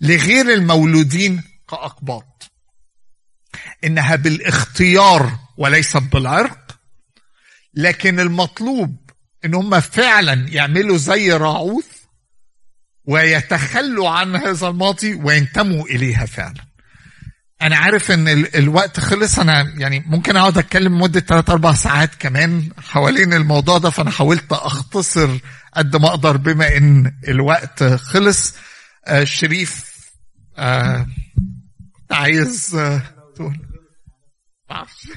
لغير 0.00 0.52
المولودين 0.52 1.42
كأقباط. 1.68 2.50
إنها 3.84 4.16
بالاختيار 4.16 5.38
وليس 5.56 5.96
بالعرق 5.96 6.78
لكن 7.74 8.20
المطلوب 8.20 9.10
إن 9.44 9.54
هم 9.54 9.80
فعلا 9.80 10.46
يعملوا 10.48 10.96
زي 10.96 11.32
راعوث 11.32 11.86
ويتخلوا 13.04 14.08
عن 14.08 14.36
هذا 14.36 14.68
الماضي 14.68 15.14
وينتموا 15.14 15.84
إليها 15.86 16.26
فعلا. 16.26 16.73
أنا 17.64 17.76
عارف 17.76 18.10
إن 18.10 18.28
الوقت 18.28 19.00
خلص 19.00 19.38
أنا 19.38 19.62
يعني 19.78 20.00
ممكن 20.06 20.36
أقعد 20.36 20.58
أتكلم 20.58 21.00
مده 21.00 21.20
3 21.20 21.52
4 21.52 21.74
ساعات 21.74 22.14
كمان 22.14 22.68
حوالين 22.78 23.32
الموضوع 23.32 23.78
ده 23.78 23.90
فأنا 23.90 24.10
حاولت 24.10 24.52
أختصر 24.52 25.38
قد 25.74 25.96
ما 25.96 26.08
أقدر 26.08 26.36
بما 26.36 26.76
إن 26.76 27.12
الوقت 27.28 27.82
خلص. 27.84 28.54
آه 29.06 29.24
شريف 29.24 29.94
آه 30.58 31.06
عايز 32.10 32.74
آه 32.74 33.02
تقول؟ 33.34 33.58
معرفش. 34.70 35.08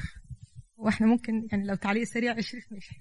وإحنا 0.76 1.06
ممكن 1.06 1.32
يعني 1.52 1.66
لو 1.66 1.74
تعليق 1.74 2.04
سريع 2.04 2.40
شريف 2.40 2.64
ماشي 2.72 2.94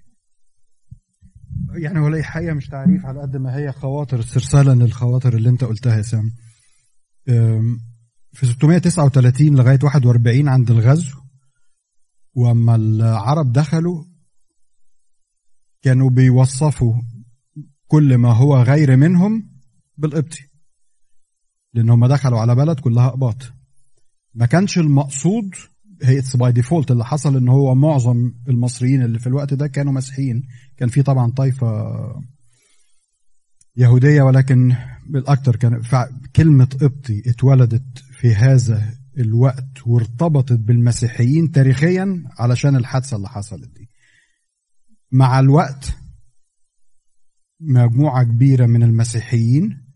يعني 1.84 2.00
ولا 2.00 2.24
حقيقه 2.24 2.54
مش 2.54 2.68
تعريف 2.68 3.06
على 3.06 3.22
قد 3.22 3.38
ما 3.38 3.56
هي 3.58 3.72
خواطر 3.72 4.20
استرسالا 4.20 4.84
للخواطر 4.84 5.34
اللي 5.36 5.50
أنت 5.50 5.64
قلتها 5.64 5.98
يا 5.98 6.02
سام. 6.02 6.32
في 8.38 8.46
639 8.46 9.56
لغاية 9.56 9.80
41 9.84 10.48
عند 10.48 10.72
الغزو. 10.72 11.18
وأما 12.34 12.76
العرب 12.76 13.52
دخلوا 13.52 14.04
كانوا 15.82 16.10
بيوصفوا 16.10 16.94
كل 17.88 18.18
ما 18.18 18.34
هو 18.34 18.62
غير 18.62 18.96
منهم 18.98 19.50
بالقبطي 19.98 20.48
لأن 21.74 21.90
هم 21.90 22.06
دخلوا 22.06 22.40
على 22.40 22.56
بلد 22.56 22.80
كلها 22.80 23.08
أقباط. 23.08 23.54
ما 24.34 24.46
كانش 24.46 24.78
المقصود 24.78 25.56
هي 26.04 26.20
it's 26.20 26.36
by 26.36 26.52
default 26.52 26.92
اللي 26.92 27.06
حصل 27.06 27.38
إن 27.38 27.50
هو 27.50 27.76
معظم 27.76 28.34
المصريين 28.50 29.04
اللي 29.04 29.20
في 29.20 29.28
الوقت 29.28 29.54
ده 29.54 29.68
كانوا 29.68 29.94
مسيحيين. 29.94 30.48
كان 30.78 30.90
في 30.90 31.04
طبعا 31.04 31.32
طائفه 31.32 31.68
يهودية 33.76 34.22
ولكن 34.22 34.76
بالاكثر 35.10 35.56
كان 35.56 35.82
كلمة 36.36 36.70
قبطي 36.82 37.30
اتولدت 37.30 38.04
في 38.20 38.36
هذا 38.36 38.94
الوقت 39.18 39.88
وارتبطت 39.88 40.54
بالمسيحيين 40.60 41.52
تاريخيا 41.52 42.24
علشان 42.40 42.76
الحادثة 42.76 43.18
اللي 43.18 43.30
حصلت 43.30 43.70
دي. 43.70 43.90
مع 45.12 45.40
الوقت 45.40 45.98
مجموعة 47.60 48.24
كبيرة 48.24 48.66
من 48.66 48.84
المسيحيين 48.84 49.88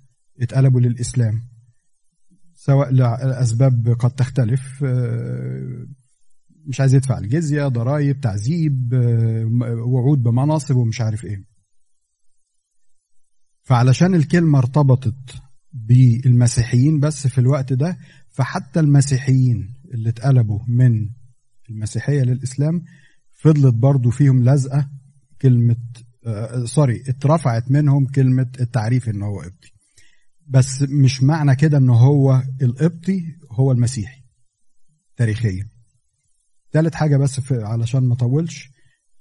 اتقلبوا 0.42 0.80
للإسلام 0.80 1.48
سواء 2.54 2.92
لأسباب 2.92 3.96
قد 4.00 4.12
تختلف 4.12 4.84
مش 6.66 6.80
عايز 6.80 6.94
يدفع 6.94 7.18
الجزية 7.18 7.68
ضرائب 7.68 8.20
تعذيب 8.20 8.94
وعود 9.86 10.24
بمناصب 10.24 10.76
ومش 10.76 11.02
عارف 11.02 11.26
إيه. 11.26 11.44
فعلشان 13.64 14.16
الكلمة 14.16 14.60
ارتبطت 14.60 15.42
بالمسيحيين 15.74 17.00
بس 17.00 17.28
في 17.28 17.38
الوقت 17.38 17.74
ده 17.74 17.98
فحتى 18.30 18.80
المسيحيين 18.80 19.76
اللي 19.94 20.10
اتقلبوا 20.10 20.60
من 20.68 21.10
المسيحية 21.70 22.22
للإسلام 22.22 22.84
فضلت 23.32 23.76
برضو 23.76 24.10
فيهم 24.10 24.44
لزقه 24.50 24.90
كلمة 25.42 25.76
آه 26.28 26.66
سوري 26.66 27.04
اترفعت 27.08 27.72
منهم 27.72 28.06
كلمة 28.08 28.52
التعريف 28.60 29.10
إن 29.10 29.22
هو 29.22 29.40
قبطي. 29.40 29.72
بس 30.48 30.82
مش 30.82 31.24
معنى 31.24 31.56
كده 31.56 31.78
إن 31.78 31.90
هو 31.90 32.44
القبطي 32.62 33.24
هو 33.52 33.72
المسيحي 33.72 34.22
تاريخيا. 35.18 35.70
ثالث 36.72 36.94
حاجة 36.94 37.18
بس 37.18 37.52
علشان 37.52 38.04
ما 38.04 38.14
اطولش 38.14 38.70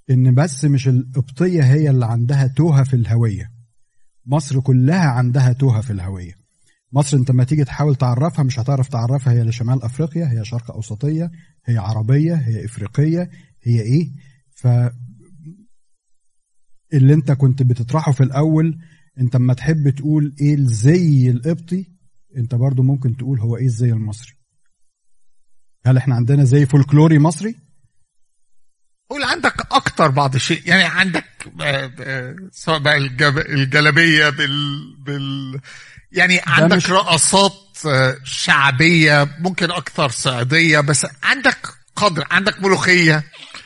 إن 0.09 0.35
بس 0.35 0.65
مش 0.65 0.87
القبطية 0.87 1.63
هي 1.63 1.89
اللي 1.89 2.05
عندها 2.05 2.47
توهة 2.47 2.83
في 2.83 2.93
الهوية. 2.93 3.51
مصر 4.25 4.59
كلها 4.59 5.09
عندها 5.09 5.53
توهة 5.53 5.81
في 5.81 5.93
الهوية. 5.93 6.40
مصر 6.93 7.17
انت 7.17 7.31
لما 7.31 7.43
تيجي 7.43 7.63
تحاول 7.63 7.95
تعرفها 7.95 8.43
مش 8.43 8.59
هتعرف 8.59 8.87
تعرفها. 8.87 9.33
هي 9.33 9.43
لشمال 9.43 9.83
أفريقيا 9.83 10.25
هي 10.31 10.45
شرق 10.45 10.71
أوسطية 10.71 11.31
هي 11.65 11.77
عربية 11.77 12.35
هي 12.35 12.65
إفريقية 12.65 13.29
هي 13.63 13.81
إيه؟ 13.81 14.09
ف 14.55 14.67
اللي 16.93 17.13
انت 17.13 17.31
كنت 17.31 17.63
بتطرحه 17.63 18.11
في 18.11 18.23
الأول 18.23 18.77
انت 19.19 19.35
اما 19.35 19.53
تحب 19.53 19.89
تقول 19.89 20.35
إيه 20.41 20.55
الزي 20.55 21.29
القبطي 21.29 21.91
انت 22.37 22.55
برضو 22.55 22.83
ممكن 22.83 23.17
تقول 23.17 23.39
هو 23.39 23.57
إيه 23.57 23.65
الزي 23.65 23.91
المصري. 23.91 24.33
هل 25.85 25.97
إحنا 25.97 26.15
عندنا 26.15 26.43
زي 26.43 26.65
فولكلوري 26.65 27.19
مصري؟ 27.19 27.55
قول 29.09 29.23
عندك 29.23 29.61
أكتر 29.71 30.07
بعض 30.07 30.35
الشيء. 30.35 30.67
يعني 30.67 30.83
عندك 30.83 31.25
سواء 32.51 32.79
بقى 32.79 32.97
الجلابية 33.49 34.29
بال, 34.29 34.81
بال 35.05 35.61
يعني 36.11 36.41
عندك 36.47 36.75
مش... 36.77 36.89
رقصات 36.89 37.53
شعبية 38.23 39.27
ممكن 39.39 39.71
أكثر 39.71 40.09
صعيديه 40.09 40.79
بس 40.79 41.05
عندك 41.23 41.57
قدر 41.95 42.27
عندك 42.31 42.63
ملوخية. 42.63 43.23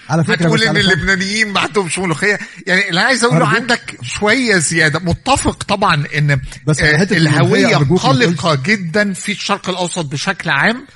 على 0.09 0.23
فكرة 0.23 0.35
هتقول 0.45 0.63
إن 0.63 0.77
اللبنانيين 0.77 1.47
ما 1.47 1.59
عندهمش 1.59 1.99
ملوخية. 1.99 2.39
يعني 2.67 2.89
اللي 2.89 3.01
عايز 3.01 3.23
أقوله. 3.23 3.47
عندك 3.47 3.97
شوية 4.03 4.57
زيادة. 4.57 4.99
متفق 4.99 5.63
طبعا 5.63 6.03
إن 6.17 6.41
بس 6.67 6.79
آه، 6.81 7.03
الهوية 7.03 7.75
قلقة 7.77 8.55
جدا 8.55 9.13
في 9.13 9.31
الشرق 9.31 9.69
الأوسط 9.69 10.05
بشكل 10.05 10.49
عام. 10.49 10.87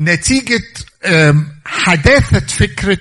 نتيجة 0.00 0.62
حداثة 1.66 2.40
فكرة 2.40 2.98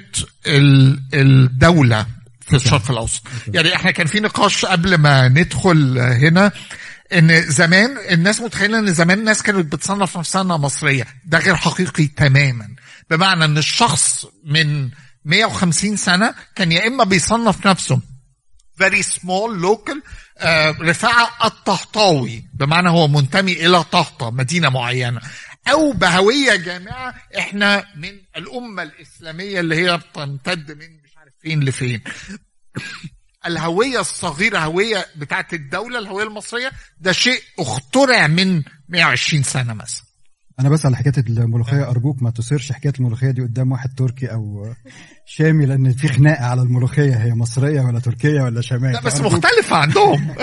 ال- 0.47 1.01
الدولة 1.13 2.05
في 2.47 2.55
الشرق 2.55 2.91
الأوسط. 2.91 3.23
يعني 3.53 3.75
إحنا 3.75 3.91
كان 3.91 4.07
في 4.07 4.19
نقاش 4.19 4.65
قبل 4.65 4.95
ما 4.95 5.27
ندخل 5.27 5.99
هنا. 5.99 6.51
إن 7.13 7.41
زمان 7.41 7.97
الناس 8.11 8.41
متخيلة 8.41 8.79
إن 8.79 8.93
زمان 8.93 9.19
الناس 9.19 9.41
كانت 9.43 9.73
بتصنف 9.73 10.17
نفسها 10.17 10.41
إنها 10.41 10.57
مصرية. 10.57 11.07
ده 11.25 11.39
غير 11.39 11.55
حقيقي 11.55 12.07
تماما. 12.07 12.75
بمعنى 13.09 13.45
إن 13.45 13.57
الشخص 13.57 14.25
من 14.43 14.89
150 15.25 15.95
سنة 15.95 16.35
كان 16.55 16.71
يا 16.71 16.87
إما 16.87 17.03
بيصنف 17.03 17.67
نفسه 17.67 18.01
very 18.83 19.03
small 19.03 19.61
local 19.63 19.97
آه، 20.37 20.71
رفاعة 20.81 21.29
الطهطاوي. 21.45 22.45
بمعنى 22.53 22.89
هو 22.89 23.07
منتمي 23.07 23.53
إلى 23.53 23.83
طهطة 23.83 24.31
مدينة 24.31 24.69
معينة. 24.69 25.21
أو 25.71 25.91
بهوية 25.91 26.55
جامعة 26.55 27.13
إحنا 27.37 27.85
من 27.95 28.11
الأمة 28.37 28.83
الإسلامية 28.83 29.59
اللي 29.59 29.75
هي 29.75 29.97
بتمتد 29.97 30.71
من 30.71 31.01
مش 31.03 31.17
عارف 31.17 31.33
فين 31.41 31.63
لفين. 31.63 32.01
الهوية 33.47 33.99
الصغيرة 33.99 34.59
هوية 34.59 35.05
بتاعت 35.15 35.53
الدولة 35.53 35.99
الهوية 35.99 36.23
المصرية 36.23 36.71
ده 36.99 37.11
شيء 37.11 37.39
اخترع 37.59 38.27
من 38.27 38.63
120 38.89 39.43
سنة 39.43 39.73
مثلا. 39.73 40.07
أنا 40.59 40.69
بس 40.69 40.85
على 40.85 40.95
حكاية 40.97 41.13
الملوخية 41.17 41.89
أرجوك 41.89 42.23
ما 42.23 42.31
تثيرش 42.31 42.71
حكاية 42.71 42.93
الملوخية 42.99 43.31
دي 43.31 43.41
قدام 43.41 43.71
واحد 43.71 43.89
تركي 43.97 44.25
أو 44.25 44.73
شامي 45.25 45.65
لأن 45.65 45.93
في 45.93 46.07
خناقة 46.07 46.45
على 46.45 46.61
الملوخية 46.61 47.15
هي 47.15 47.33
مصرية 47.33 47.81
ولا 47.81 47.99
تركية 47.99 48.41
ولا 48.41 48.61
شامية؟ 48.61 48.91
لا 48.91 49.01
بس 49.01 49.21
مختلفة 49.21 49.75
عندهم. 49.75 50.35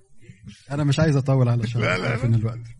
أنا 0.70 0.84
مش 0.84 1.00
عايز 1.00 1.16
أطول 1.16 1.48
علشان 1.48 1.80
لا، 1.80 1.92
عارف 1.92 2.24
ان 2.24 2.34
الوقت. 2.34 2.75